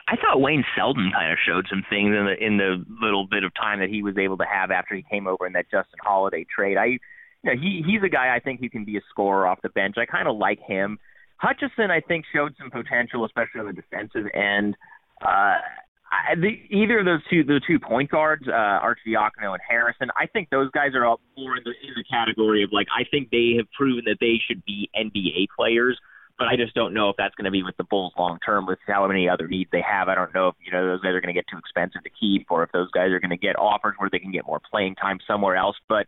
[0.08, 3.44] I thought Wayne Selden kind of showed some things in the in the little bit
[3.44, 6.00] of time that he was able to have after he came over in that Justin
[6.04, 6.78] Holiday trade.
[6.78, 7.00] I, you
[7.44, 9.96] know, he he's a guy I think who can be a scorer off the bench.
[9.98, 10.98] I kind of like him.
[11.38, 14.76] Hutchison, I think, showed some potential, especially on the defensive end.
[15.22, 15.58] Uh,
[16.12, 20.26] I, the, either of those two, the two point guards, uh, Arcidiacono and Harrison, I
[20.26, 23.30] think those guys are all more in the in the category of like I think
[23.30, 26.00] they have proven that they should be NBA players
[26.40, 28.66] but I just don't know if that's going to be with the Bulls long term
[28.66, 30.08] with how many other needs they have.
[30.08, 32.10] I don't know if you know those guys are going to get too expensive to
[32.10, 34.62] keep, or if those guys are going to get offers where they can get more
[34.72, 35.76] playing time somewhere else.
[35.90, 36.08] But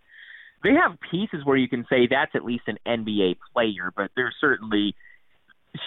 [0.63, 3.91] they have pieces where you can say that's at least an NBA player.
[3.93, 4.95] But there's certainly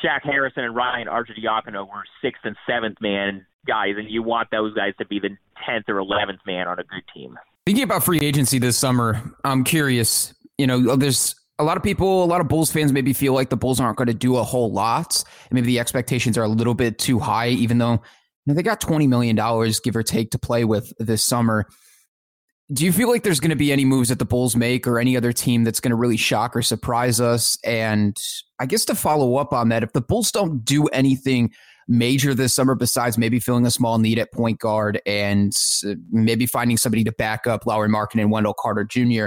[0.05, 4.75] Shaq Harrison and Ryan Arcidiacono were sixth and seventh man guys, and you want those
[4.75, 5.31] guys to be the
[5.67, 7.39] tenth or eleventh man on a good team.
[7.67, 10.35] Thinking about free agency this summer, I'm curious.
[10.59, 13.49] You know, there's a lot of people, a lot of Bulls fans maybe feel like
[13.49, 15.23] the Bulls aren't going to do a whole lot.
[15.51, 18.01] And maybe the expectations are a little bit too high, even though you
[18.47, 19.37] know, they got $20 million,
[19.83, 21.67] give or take, to play with this summer.
[22.73, 24.99] Do you feel like there's going to be any moves that the Bulls make or
[24.99, 27.59] any other team that's going to really shock or surprise us?
[27.63, 28.17] And
[28.59, 31.53] I guess to follow up on that, if the Bulls don't do anything
[31.89, 35.53] major this summer besides maybe filling a small need at point guard and
[35.87, 39.27] uh, maybe finding somebody to back up Lauri Markkanen and Wendell Carter Jr.,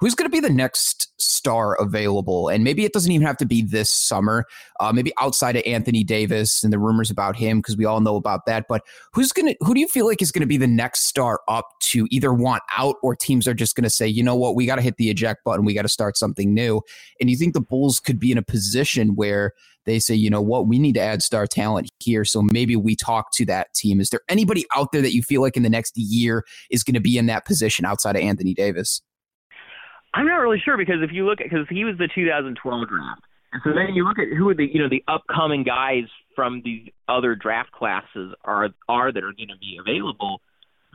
[0.00, 2.48] who's going to be the next star available?
[2.48, 4.44] And maybe it doesn't even have to be this summer.
[4.80, 8.16] Uh, maybe outside of Anthony Davis and the rumors about him, because we all know
[8.16, 8.64] about that.
[8.68, 8.82] But
[9.12, 9.56] who's going to?
[9.60, 12.32] Who do you feel like is going to be the next star up to either
[12.32, 14.82] want out or teams are just going to say, you know what, we got to
[14.82, 16.82] hit the eject button, we got to start something new.
[17.20, 19.52] And you think the Bulls could be in a position where
[19.86, 22.24] they say, you know what, we need to add star talent here.
[22.24, 24.00] So maybe we talk to that team.
[24.00, 26.94] Is there anybody out there that you feel like in the next year is going
[26.94, 29.00] to be in that position outside of Anthony Davis?
[30.12, 33.22] I'm not really sure because if you look at because he was the 2012 draft,
[33.52, 36.62] and so then you look at who are the you know the upcoming guys from
[36.64, 40.40] these other draft classes are are that are going to be available.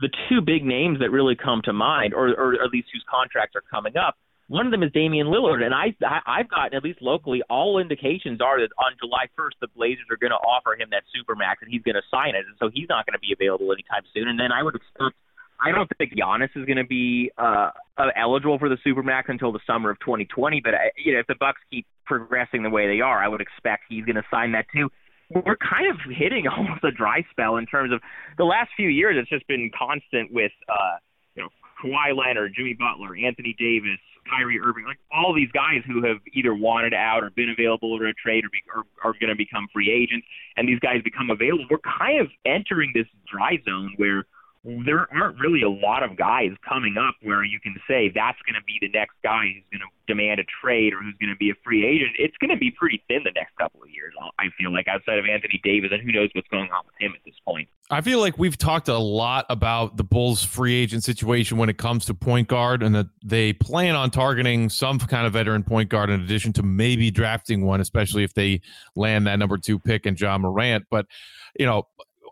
[0.00, 3.56] The two big names that really come to mind, or or at least whose contracts
[3.56, 4.16] are coming up,
[4.48, 7.78] one of them is Damian Lillard, and I, I I've gotten at least locally all
[7.78, 11.62] indications are that on July 1st the Blazers are going to offer him that supermax
[11.62, 14.06] and he's going to sign it, and so he's not going to be available anytime
[14.14, 14.28] soon.
[14.28, 15.18] And then I would expect
[15.60, 19.52] I don't think Giannis is going to be uh, uh, eligible for the supermax until
[19.52, 20.60] the summer of 2020.
[20.62, 23.40] But I, you know, if the Bucks keep progressing the way they are, I would
[23.40, 24.90] expect he's going to sign that too.
[25.30, 28.00] We're kind of hitting almost a dry spell in terms of
[28.38, 29.16] the last few years.
[29.18, 30.98] It's just been constant with uh,
[31.34, 31.48] you know
[31.82, 36.54] Kawhi Leonard, Jimmy Butler, Anthony Davis, Kyrie Irving, like all these guys who have either
[36.54, 39.68] wanted out or been available over a trade or, be, or are going to become
[39.72, 41.64] free agents, and these guys become available.
[41.70, 44.24] We're kind of entering this dry zone where
[44.84, 48.54] there aren't really a lot of guys coming up where you can say that's going
[48.54, 51.36] to be the next guy who's going to demand a trade or who's going to
[51.36, 52.10] be a free agent.
[52.18, 55.18] It's going to be pretty thin the next couple of years, I feel like, outside
[55.18, 57.68] of Anthony Davis, and who knows what's going on with him at this point.
[57.90, 61.78] I feel like we've talked a lot about the Bulls' free agent situation when it
[61.78, 65.90] comes to point guard, and that they plan on targeting some kind of veteran point
[65.90, 68.60] guard in addition to maybe drafting one, especially if they
[68.96, 70.86] land that number two pick in Ja Morant.
[70.90, 71.06] But,
[71.58, 71.86] you know,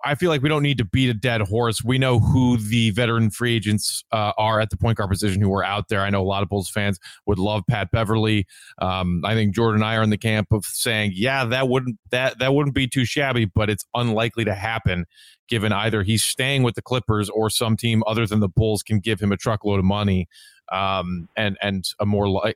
[0.05, 1.83] I feel like we don't need to beat a dead horse.
[1.83, 5.53] We know who the veteran free agents uh, are at the point guard position who
[5.55, 6.01] are out there.
[6.01, 8.47] I know a lot of Bulls fans would love Pat Beverley.
[8.79, 11.99] Um, I think Jordan and I are in the camp of saying, yeah, that wouldn't
[12.11, 15.07] that that wouldn't be too shabby, but it's unlikely to happen
[15.47, 18.99] given either he's staying with the Clippers or some team other than the Bulls can
[18.99, 20.27] give him a truckload of money
[20.73, 22.55] um, and and a more li-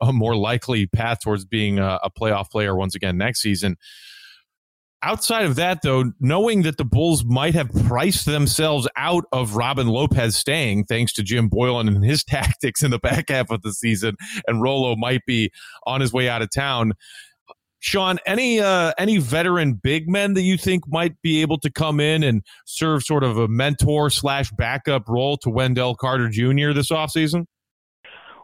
[0.00, 3.76] a more likely path towards being a, a playoff player once again next season
[5.02, 9.88] outside of that, though, knowing that the Bulls might have priced themselves out of Robin
[9.88, 13.72] Lopez staying thanks to Jim Boylen and his tactics in the back half of the
[13.72, 15.50] season, and Rolo might be
[15.86, 16.92] on his way out of town.
[17.82, 21.98] Sean, any uh, any veteran big men that you think might be able to come
[21.98, 26.72] in and serve sort of a mentor slash backup role to Wendell Carter Jr.
[26.72, 27.46] this offseason?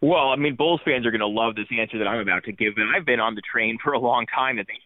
[0.00, 2.52] Well, I mean, Bulls fans are going to love this answer that I'm about to
[2.52, 4.78] give, and I've been on the train for a long time that they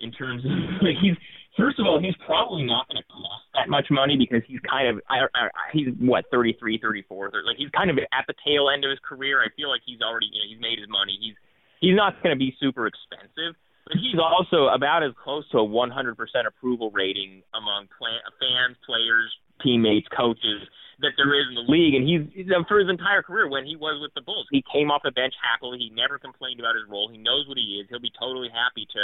[0.00, 0.50] in terms of
[0.82, 1.16] like he's
[1.56, 4.88] first of all he's probably not going to cost that much money because he's kind
[4.88, 8.70] of I, I, he's what 33 34 30, like he's kind of at the tail
[8.70, 9.40] end of his career.
[9.42, 11.18] I feel like he's already you know he's made his money.
[11.20, 11.36] He's
[11.80, 15.66] he's not going to be super expensive but he's also about as close to a
[15.66, 16.12] 100%
[16.44, 19.32] approval rating among plan, fans players
[19.64, 20.60] teammates coaches
[21.00, 21.96] that there is in the league.
[21.96, 24.46] And he's um, for his entire career when he was with the Bulls.
[24.52, 25.80] He came off the bench happily.
[25.80, 27.08] He never complained about his role.
[27.08, 27.88] He knows what he is.
[27.88, 29.02] He'll be totally happy to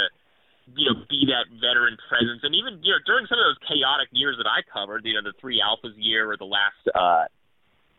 [0.73, 2.41] you know, be that veteran presence.
[2.41, 5.21] And even you know, during some of those chaotic years that I covered, you know,
[5.21, 7.29] the three alphas year or the last uh,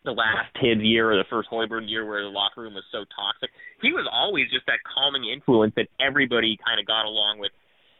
[0.02, 3.06] the last Thibs year or the first Hoiberg year where the locker room was so
[3.14, 3.50] toxic,
[3.82, 7.50] he was always just that calming influence that everybody kind of got along with.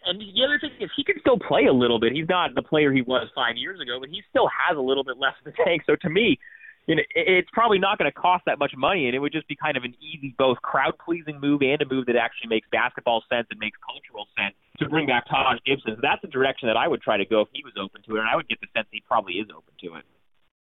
[0.07, 2.15] And the other thing is he can still play a little bit.
[2.15, 5.03] He's not the player he was five years ago, but he still has a little
[5.03, 5.83] bit left in the tank.
[5.87, 6.39] So to me,
[6.87, 9.49] you know, it's probably not going to cost that much money, and it would just
[9.49, 12.69] be kind of an easy, both crowd pleasing move and a move that actually makes
[12.71, 15.97] basketball sense and makes cultural sense to bring back Taj Gibson.
[16.01, 18.21] That's the direction that I would try to go if he was open to it,
[18.21, 20.05] and I would get the sense he probably is open to it.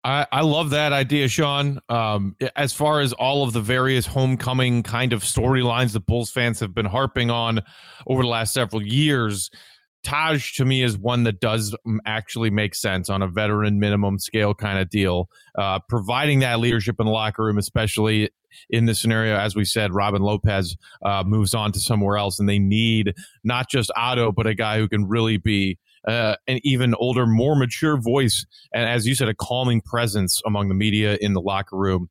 [0.03, 1.79] I, I love that idea, Sean.
[1.89, 6.61] Um, as far as all of the various homecoming kind of storylines that Bulls fans
[6.61, 7.61] have been harping on
[8.05, 9.49] over the last several years,
[10.03, 11.75] Taj to me is one that does
[12.05, 15.29] actually make sense on a veteran minimum scale kind of deal.
[15.57, 18.29] Uh, providing that leadership in the locker room, especially
[18.69, 22.47] in this scenario, as we said, Robin Lopez uh, moves on to somewhere else, and
[22.47, 25.77] they need not just Otto, but a guy who can really be
[26.07, 30.69] uh, an even older, more mature voice, and as you said, a calming presence among
[30.69, 32.09] the media in the locker room.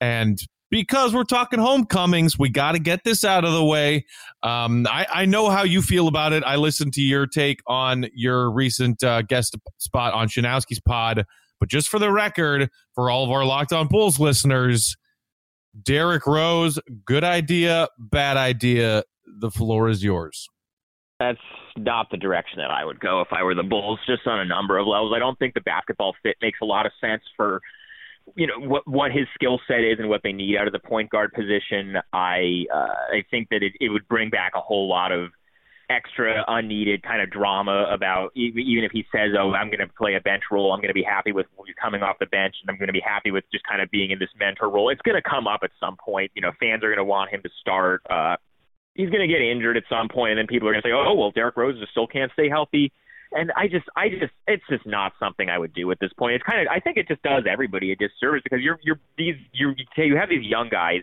[0.00, 0.38] And
[0.70, 4.04] because we're talking homecomings, we got to get this out of the way.
[4.42, 6.44] Um, I, I, know how you feel about it.
[6.44, 11.24] I listened to your take on your recent uh, guest spot on Shanowski's pod,
[11.58, 14.96] but just for the record, for all of our Locked On Bulls listeners,
[15.82, 19.04] Derrick Rose, good idea, bad idea.
[19.40, 20.48] The floor is yours.
[21.20, 21.38] That's
[21.76, 24.44] not the direction that I would go if I were the Bulls, just on a
[24.44, 25.12] number of levels.
[25.14, 27.60] I don't think the basketball fit makes a lot of sense for
[28.36, 30.78] you know what what his skill set is and what they need out of the
[30.78, 31.96] point guard position.
[32.12, 35.30] I uh, I think that it, it would bring back a whole lot of
[35.90, 40.14] extra unneeded kind of drama about even if he says, "Oh, I'm going to play
[40.14, 40.72] a bench role.
[40.72, 41.46] I'm going to be happy with
[41.80, 44.10] coming off the bench, and I'm going to be happy with just kind of being
[44.10, 46.30] in this mentor role." It's going to come up at some point.
[46.34, 48.02] You know, fans are going to want him to start.
[48.08, 48.36] Uh,
[48.94, 50.92] he's going to get injured at some point, and then people are going to say,
[50.92, 52.92] "Oh, well, Derrick Rose just still can't stay healthy."
[53.32, 56.34] And I just, I just, it's just not something I would do at this point.
[56.34, 59.36] It's kind of, I think it just does everybody a disservice because you're, you're these,
[59.52, 61.02] you you have these young guys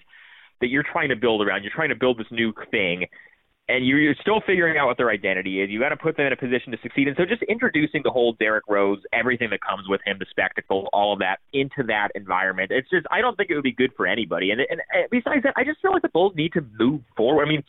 [0.61, 1.63] that you're trying to build around.
[1.63, 3.05] You're trying to build this new thing,
[3.67, 5.69] and you're still figuring out what their identity is.
[5.69, 7.07] You got to put them in a position to succeed.
[7.07, 10.89] And so, just introducing the whole Derrick Rose, everything that comes with him, the spectacle,
[10.93, 12.71] all of that into that environment.
[12.71, 14.51] It's just, I don't think it would be good for anybody.
[14.51, 17.45] And, and besides that, I just feel like the Bulls need to move forward.
[17.45, 17.63] I mean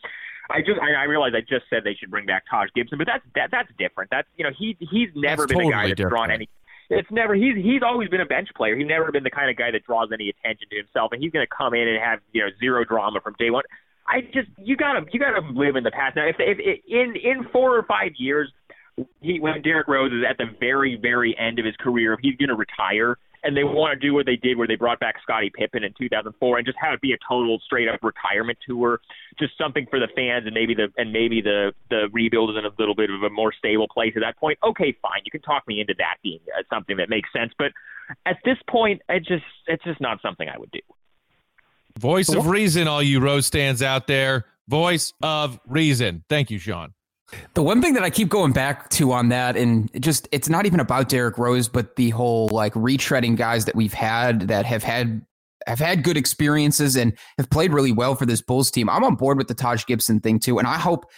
[0.51, 3.07] I just I, I realize I just said they should bring back Taj Gibson, but
[3.07, 4.11] that's that that's different.
[4.11, 6.17] That's you know he he's never that's been totally a guy that's different.
[6.17, 6.49] drawn any.
[6.89, 8.77] It's never he's he's always been a bench player.
[8.77, 11.33] He's never been the kind of guy that draws any attention to himself, and he's
[11.33, 13.65] going to come in and have you know zero drama from day one.
[14.07, 16.27] I just you gotta you gotta live in the past now.
[16.27, 18.53] If, if, if in in four or five years,
[19.21, 22.37] he when Derrick Rose is at the very very end of his career, if he's
[22.37, 25.15] going to retire, and they want to do what they did where they brought back
[25.23, 29.01] Scottie Pippen in 2004 and just have it be a total straight up retirement tour,
[29.39, 32.65] just something for the fans and maybe the and maybe the the rebuild is in
[32.65, 34.59] a little bit of a more stable place at that point.
[34.65, 37.73] Okay, fine, you can talk me into that being uh, something that makes sense, but
[38.27, 40.81] at this point, it just it's just not something I would do.
[41.99, 44.47] Voice of reason, all you Rose stands out there.
[44.69, 46.25] Voice of reason.
[46.29, 46.93] Thank you, Sean.
[47.55, 50.65] The one thing that I keep going back to on that, and just it's not
[50.65, 54.85] even about Derrick Rose, but the whole like retreading guys that we've had that have
[54.85, 55.27] had
[55.67, 58.89] have had good experiences and have played really well for this Bulls team.
[58.89, 61.11] I'm on board with the Taj Gibson thing too, and I hope.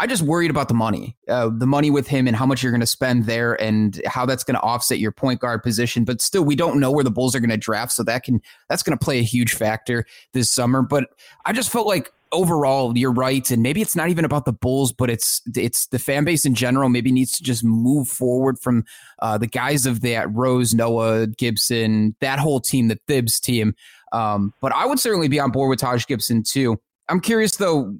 [0.00, 2.70] I just worried about the money, uh, the money with him, and how much you're
[2.70, 6.04] going to spend there, and how that's going to offset your point guard position.
[6.04, 8.40] But still, we don't know where the Bulls are going to draft, so that can
[8.68, 10.82] that's going to play a huge factor this summer.
[10.82, 11.08] But
[11.46, 14.92] I just felt like overall, you're right, and maybe it's not even about the Bulls,
[14.92, 16.88] but it's it's the fan base in general.
[16.88, 18.84] Maybe needs to just move forward from
[19.20, 23.74] uh, the guys of that Rose, Noah, Gibson, that whole team, the Thibs team.
[24.12, 26.80] Um, but I would certainly be on board with Taj Gibson too.
[27.08, 27.96] I'm curious though,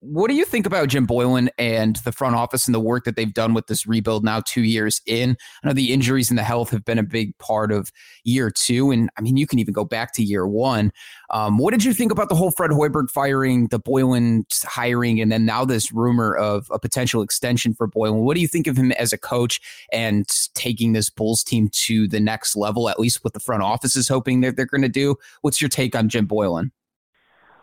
[0.00, 3.16] what do you think about Jim Boylen and the front office and the work that
[3.16, 5.36] they've done with this rebuild now two years in?
[5.62, 7.92] I know the injuries and the health have been a big part of
[8.24, 8.90] year two.
[8.90, 10.90] And I mean, you can even go back to year one.
[11.28, 15.30] Um, what did you think about the whole Fred Hoiberg firing, the Boylen hiring, and
[15.30, 18.22] then now this rumor of a potential extension for Boylen?
[18.22, 19.60] What do you think of him as a coach
[19.92, 23.96] and taking this Bulls team to the next level, at least what the front office
[23.96, 25.16] is hoping that they're going to do?
[25.42, 26.70] What's your take on Jim Boylen?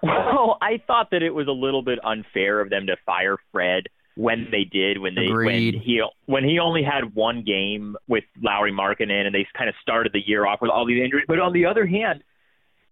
[0.03, 3.83] Well, I thought that it was a little bit unfair of them to fire Fred
[4.17, 5.75] when they did when they Agreed.
[5.75, 9.75] when he when he only had one game with Lauri Markkanen and they kind of
[9.81, 11.25] started the year off with all these injuries.
[11.27, 12.23] But on the other hand,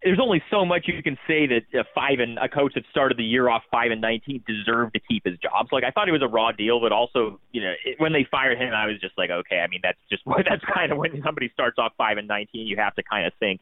[0.03, 3.17] there's only so much you can say that a five and a coach that started
[3.17, 5.65] the year off five and nineteen deserved to keep his job.
[5.69, 8.13] So like I thought it was a raw deal, but also you know it, when
[8.13, 10.99] they fired him, I was just like, okay, I mean that's just that's kind of
[10.99, 13.61] when somebody starts off five and nineteen, you have to kind of think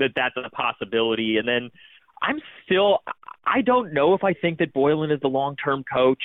[0.00, 1.70] that that's a possibility, and then
[2.22, 3.00] I'm still
[3.46, 6.22] I don't know if I think that Boylen is the long term coach.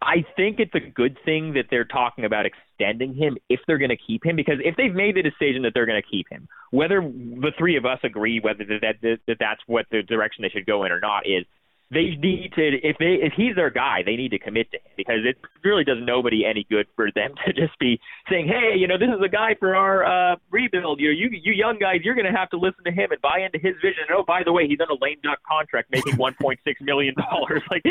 [0.00, 3.90] I think it's a good thing that they're talking about extending him if they're going
[3.90, 6.46] to keep him because if they've made the decision that they're going to keep him,
[6.70, 10.50] whether the three of us agree whether that, that, that that's what the direction they
[10.50, 11.46] should go in or not is
[11.94, 14.92] they need to if they if he's their guy, they need to commit to him
[14.96, 18.86] because it really does nobody any good for them to just be saying, hey, you
[18.86, 21.00] know, this is a guy for our uh, rebuild.
[21.00, 23.40] You you you young guys, you're going to have to listen to him and buy
[23.40, 24.04] into his vision.
[24.08, 27.62] And, oh, by the way, he's on a lame duck contract, making 1.6 million dollars.
[27.70, 27.82] like,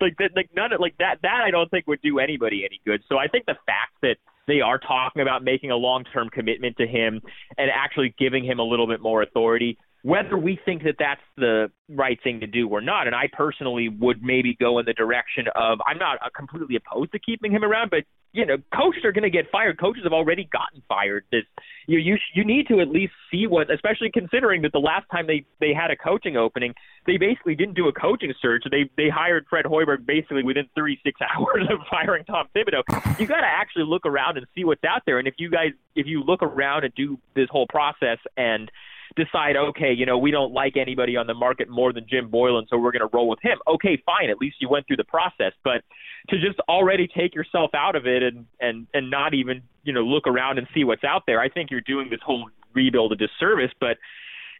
[0.00, 1.18] like that, like none of like that.
[1.22, 3.02] That I don't think would do anybody any good.
[3.08, 4.16] So I think the fact that
[4.48, 7.20] they are talking about making a long-term commitment to him
[7.56, 11.70] and actually giving him a little bit more authority whether we think that that's the
[11.88, 13.06] right thing to do or not.
[13.06, 17.12] And I personally would maybe go in the direction of I'm not uh, completely opposed
[17.12, 19.78] to keeping him around, but you know, coaches are going to get fired.
[19.78, 21.24] Coaches have already gotten fired.
[21.30, 21.42] This
[21.86, 25.26] you you you need to at least see what, especially considering that the last time
[25.26, 26.74] they they had a coaching opening,
[27.06, 28.64] they basically didn't do a coaching search.
[28.70, 32.82] They they hired Fred Hoiberg basically within 36 hours of firing Tom Thibodeau.
[33.20, 35.18] You got to actually look around and see what's out there.
[35.18, 38.70] And if you guys if you look around and do this whole process and
[39.16, 42.64] decide, okay, you know, we don't like anybody on the market more than Jim Boylen,
[42.68, 43.58] so we're going to roll with him.
[43.66, 44.30] Okay, fine.
[44.30, 45.52] At least you went through the process.
[45.64, 45.82] But
[46.30, 50.02] to just already take yourself out of it and and and not even you know
[50.02, 53.16] look around and see what's out there, I think you're doing this whole rebuild a
[53.16, 53.72] disservice.
[53.80, 53.98] But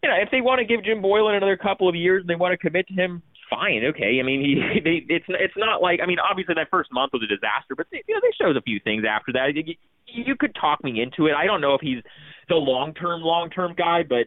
[0.02, 2.34] you know, if they want to give Jim Boylen another couple of years and they
[2.34, 4.18] want to commit to him, fine, okay.
[4.18, 7.22] I mean, he they, it's it's not like I mean, obviously that first month was
[7.22, 9.54] a disaster, but they, you know they showed a few things after that.
[9.54, 9.74] You,
[10.06, 11.34] you could talk me into it.
[11.34, 12.02] I don't know if he's
[12.48, 14.26] the long term long term guy, but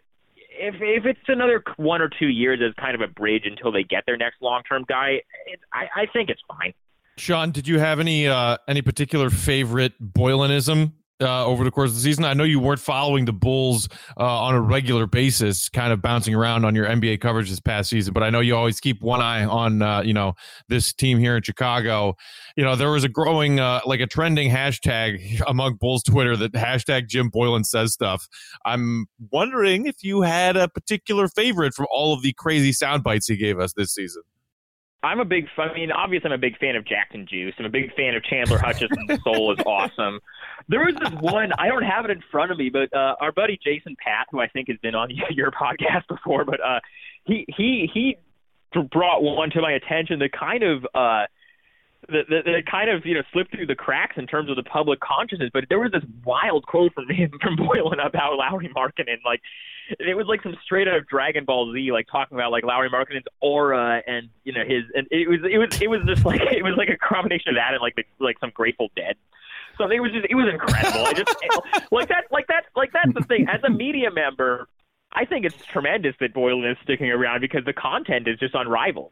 [0.58, 3.84] if if it's another one or two years as kind of a bridge until they
[3.84, 6.74] get their next long term guy, it, I, I think it's fine.
[7.18, 11.95] Sean, did you have any uh, any particular favorite Boylenism uh, over the course of
[11.95, 12.26] the season?
[12.26, 13.88] I know you weren't following the Bulls
[14.18, 17.89] uh, on a regular basis, kind of bouncing around on your NBA coverage this past
[17.89, 20.34] season, but I know you always keep one eye on uh, you know
[20.68, 22.16] this team here in Chicago.
[22.55, 26.53] You know there was a growing uh, like a trending hashtag among Bulls Twitter that
[26.53, 28.28] hashtag Jim Boylen says stuff.
[28.66, 33.28] I'm wondering if you had a particular favorite from all of the crazy sound bites
[33.28, 34.24] he gave us this season.
[35.05, 35.45] I'm a big.
[35.57, 37.53] I mean, obviously, I'm a big fan of Jackson Juice.
[37.59, 40.20] I'm a big fan of Chandler Hutchison's soul is awesome.
[40.68, 41.51] There was this one.
[41.58, 44.39] I don't have it in front of me, but uh, our buddy Jason Pat, who
[44.39, 46.80] I think has been on your podcast before, but uh,
[47.26, 48.18] he he he
[48.91, 51.26] brought one to my attention that kind of uh,
[52.10, 54.64] that, that, that kind of you know slipped through the cracks in terms of the
[54.64, 55.49] public consciousness.
[55.53, 59.41] But there was this wild quote from him from Boylen about Lauri Markkanen, like
[59.99, 62.89] it was like some straight out of Dragon Ball Z, like talking about like Lauri
[62.89, 66.41] Markkanen's aura and you know his and it was it was it was just like
[66.51, 69.16] it was like a combination of that and like the like some Grateful Dead.
[69.78, 71.05] So it was just it was incredible.
[71.05, 71.36] I just
[71.91, 73.47] like that like that like that's the thing.
[73.49, 74.67] As a media member,
[75.13, 79.11] I think it's tremendous that Boylen is sticking around because the content is just unrivaled.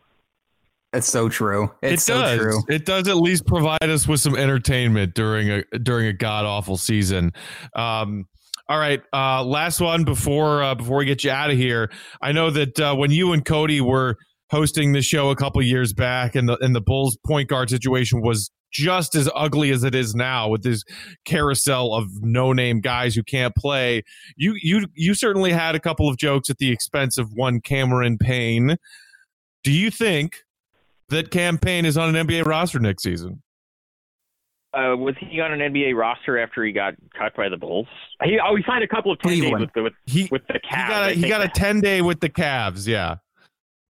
[0.94, 1.72] It's so true.
[1.82, 2.38] It's it does.
[2.38, 2.64] so true.
[2.70, 6.78] It does at least provide us with some entertainment during a during a god awful
[6.78, 7.34] season.
[7.76, 8.28] Um,
[8.70, 11.92] all right, uh, last one before uh, before we get you out of here.
[12.22, 14.18] I know that uh, when you and Cody were
[14.52, 18.22] hosting the show a couple years back, and the and the Bulls point guard situation
[18.22, 20.84] was just as ugly as it is now with this
[21.26, 24.04] carousel of no name guys who can't play.
[24.36, 28.18] You you you certainly had a couple of jokes at the expense of one Cameron
[28.18, 28.78] Payne.
[29.64, 30.44] Do you think
[31.10, 33.42] that Cam Payne is on an NBA roster next season?
[34.74, 37.86] Uh, was he on an NBA roster after he got cut by the Bulls?
[38.24, 40.60] He oh, he signed a couple of ten days with the with, he, with the
[40.60, 40.64] Cavs.
[40.64, 42.88] He got a, he got a ten day with the Cavs.
[42.88, 43.18] Yeah.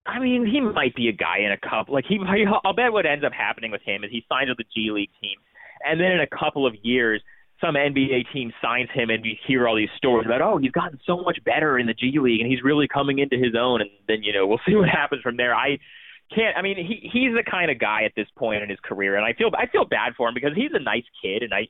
[0.06, 1.94] I mean, he might be a guy in a couple.
[1.94, 2.20] Like he,
[2.66, 5.12] I'll bet what ends up happening with him is he signs with the G League
[5.22, 5.38] team,
[5.86, 7.22] and then in a couple of years,
[7.62, 11.00] some NBA team signs him, and we hear all these stories about, oh, he's gotten
[11.06, 13.80] so much better in the G League, and he's really coming into his own.
[13.82, 15.56] And then you know we'll see what happens from there.
[15.56, 15.80] I
[16.34, 16.58] can't.
[16.58, 19.26] I mean, he he's the kind of guy at this point in his career, and
[19.26, 21.68] I feel I feel bad for him because he's a nice kid, and I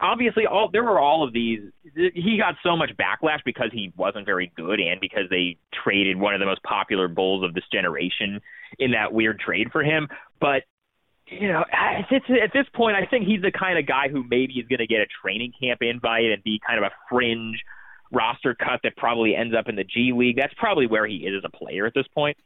[0.00, 1.60] obviously all there were all of these.
[1.94, 6.34] He got so much backlash because he wasn't very good, and because they traded one
[6.34, 8.40] of the most popular Bulls of this generation
[8.78, 10.08] in that weird trade for him.
[10.40, 10.64] But
[11.26, 14.24] you know, at this, at this point, I think he's the kind of guy who
[14.28, 17.58] maybe is going to get a training camp invite and be kind of a fringe
[18.12, 20.36] roster cut that probably ends up in the G League.
[20.36, 22.36] That's probably where he is as a player at this point.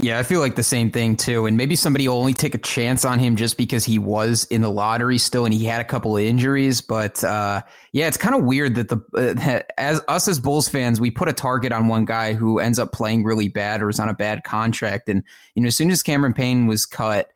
[0.00, 1.46] Yeah, I feel like the same thing too.
[1.46, 4.60] And maybe somebody will only take a chance on him just because he was in
[4.60, 6.80] the lottery still and he had a couple of injuries.
[6.80, 11.00] But uh, yeah, it's kind of weird that the uh, as us as Bulls fans,
[11.00, 13.98] we put a target on one guy who ends up playing really bad or is
[13.98, 15.08] on a bad contract.
[15.08, 15.24] And
[15.56, 17.32] you know, as soon as Cameron Payne was cut,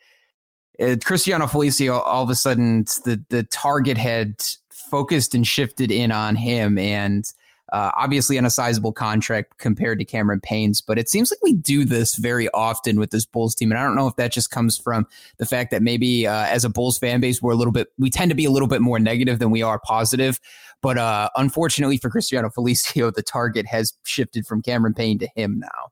[0.80, 4.40] uh, Cristiano Felicio all of a sudden the the target had
[4.70, 7.24] focused and shifted in on him and
[7.72, 11.54] Uh, obviously, on a sizable contract compared to Cameron Payne's, but it seems like we
[11.54, 13.72] do this very often with this Bulls team.
[13.72, 15.06] And I don't know if that just comes from
[15.38, 18.10] the fact that maybe uh, as a Bulls fan base, we're a little bit, we
[18.10, 20.38] tend to be a little bit more negative than we are positive.
[20.82, 25.58] But uh, unfortunately for Cristiano Felicio, the target has shifted from Cameron Payne to him
[25.58, 25.90] now.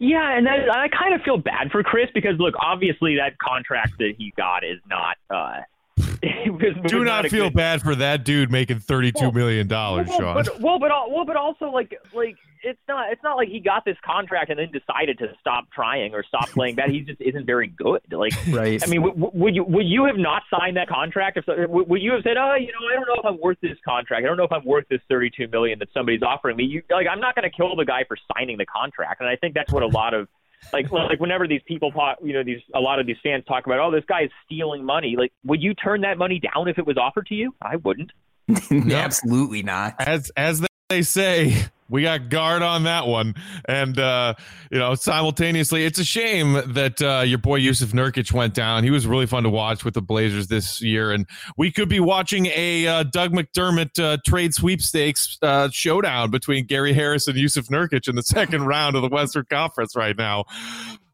[0.00, 3.92] Yeah, and that, I kind of feel bad for Chris because look, obviously that contract
[3.98, 5.18] that he got is not.
[5.28, 5.60] Uh,
[6.00, 7.56] Do not, not feel good...
[7.56, 10.34] bad for that dude making thirty-two well, million dollars, well, Sean.
[10.34, 13.84] But, well, but well, but also like like it's not it's not like he got
[13.84, 16.90] this contract and then decided to stop trying or stop playing bad.
[16.90, 18.00] He just isn't very good.
[18.10, 18.82] Like, right?
[18.82, 22.02] I mean, w- would you would you have not signed that contract if so, would
[22.02, 24.24] you have said, oh, you know, I don't know if I'm worth this contract.
[24.24, 26.64] I don't know if I'm worth this 32 million that somebody's offering me.
[26.64, 29.36] You like, I'm not going to kill the guy for signing the contract, and I
[29.36, 30.28] think that's what a lot of
[30.72, 33.66] like like whenever these people talk, you know, these a lot of these fans talk
[33.66, 35.16] about, oh, this guy is stealing money.
[35.18, 37.54] Like, would you turn that money down if it was offered to you?
[37.60, 38.12] I wouldn't.
[38.92, 39.94] Absolutely not.
[39.98, 41.54] As as they say,
[41.90, 43.34] we got guard on that one.
[43.68, 44.34] And, uh,
[44.70, 48.84] you know, simultaneously, it's a shame that uh, your boy Jusuf Nurkic went down.
[48.84, 51.10] He was really fun to watch with the Blazers this year.
[51.10, 51.26] And
[51.58, 56.92] we could be watching a uh, Doug McDermott uh, trade sweepstakes uh, showdown between Gary
[56.92, 60.44] Harris and Jusuf Nurkic in the second round of the Western Conference right now.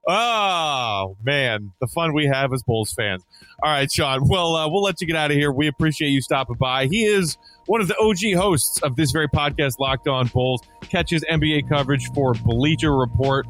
[0.09, 3.25] Oh man, the fun we have as Bulls fans.
[3.63, 4.29] All right, Sean.
[4.29, 5.51] Well, uh, we'll let you get out of here.
[5.51, 6.87] We appreciate you stopping by.
[6.87, 7.37] He is
[7.67, 10.63] one of the OG hosts of this very podcast, Locked On Bulls.
[10.83, 13.47] Catches NBA coverage for Bleacher Report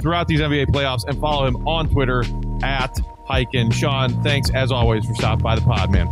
[0.00, 2.24] throughout these NBA playoffs, and follow him on Twitter
[2.62, 2.94] at
[3.28, 3.72] Highkin.
[3.72, 6.08] Sean, thanks as always for stopping by the pod, man.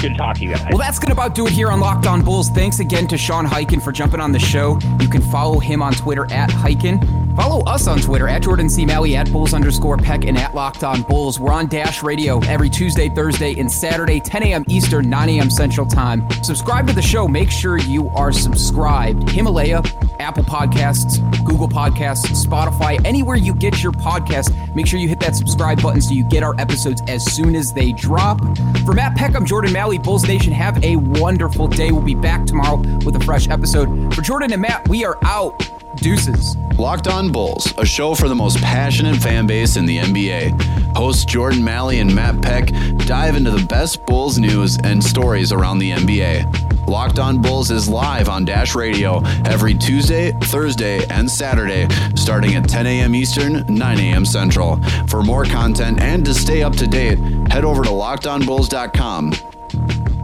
[0.00, 0.66] Good to talk to you guys.
[0.68, 2.50] Well, that's going to about do it here on Locked On Bulls.
[2.50, 4.78] Thanks again to Sean Highkin for jumping on the show.
[5.00, 7.04] You can follow him on Twitter at Highkin.
[7.34, 8.84] Follow us on Twitter at Jordan C.
[8.84, 11.40] Malley, at Bulls underscore Peck, and at Locked On Bulls.
[11.40, 14.64] We're on Dash Radio every Tuesday, Thursday, and Saturday, 10 a.m.
[14.68, 15.50] Eastern, 9 a.m.
[15.50, 16.28] Central Time.
[16.42, 17.26] Subscribe to the show.
[17.26, 19.28] Make sure you are subscribed.
[19.30, 19.82] Himalaya,
[20.18, 24.52] Apple Podcasts, Google Podcasts, Spotify, anywhere you get your podcast.
[24.74, 27.72] Make sure you hit that subscribe button so you get our episodes as soon as
[27.72, 28.40] they drop.
[28.84, 29.87] For Matt Peck, I'm Jordan Malley.
[29.96, 31.90] Bulls Nation, have a wonderful day.
[31.92, 34.14] We'll be back tomorrow with a fresh episode.
[34.14, 35.70] For Jordan and Matt, we are out.
[35.96, 36.56] Deuces.
[36.78, 40.96] Locked On Bulls, a show for the most passionate fan base in the NBA.
[40.96, 42.68] Hosts Jordan Malley and Matt Peck
[43.06, 46.86] dive into the best Bulls news and stories around the NBA.
[46.88, 52.68] Locked On Bulls is live on Dash Radio every Tuesday, Thursday, and Saturday, starting at
[52.68, 53.14] 10 a.m.
[53.14, 54.24] Eastern, 9 a.m.
[54.24, 54.80] Central.
[55.06, 57.18] For more content and to stay up to date,
[57.50, 60.17] head over to lockedonbulls.com you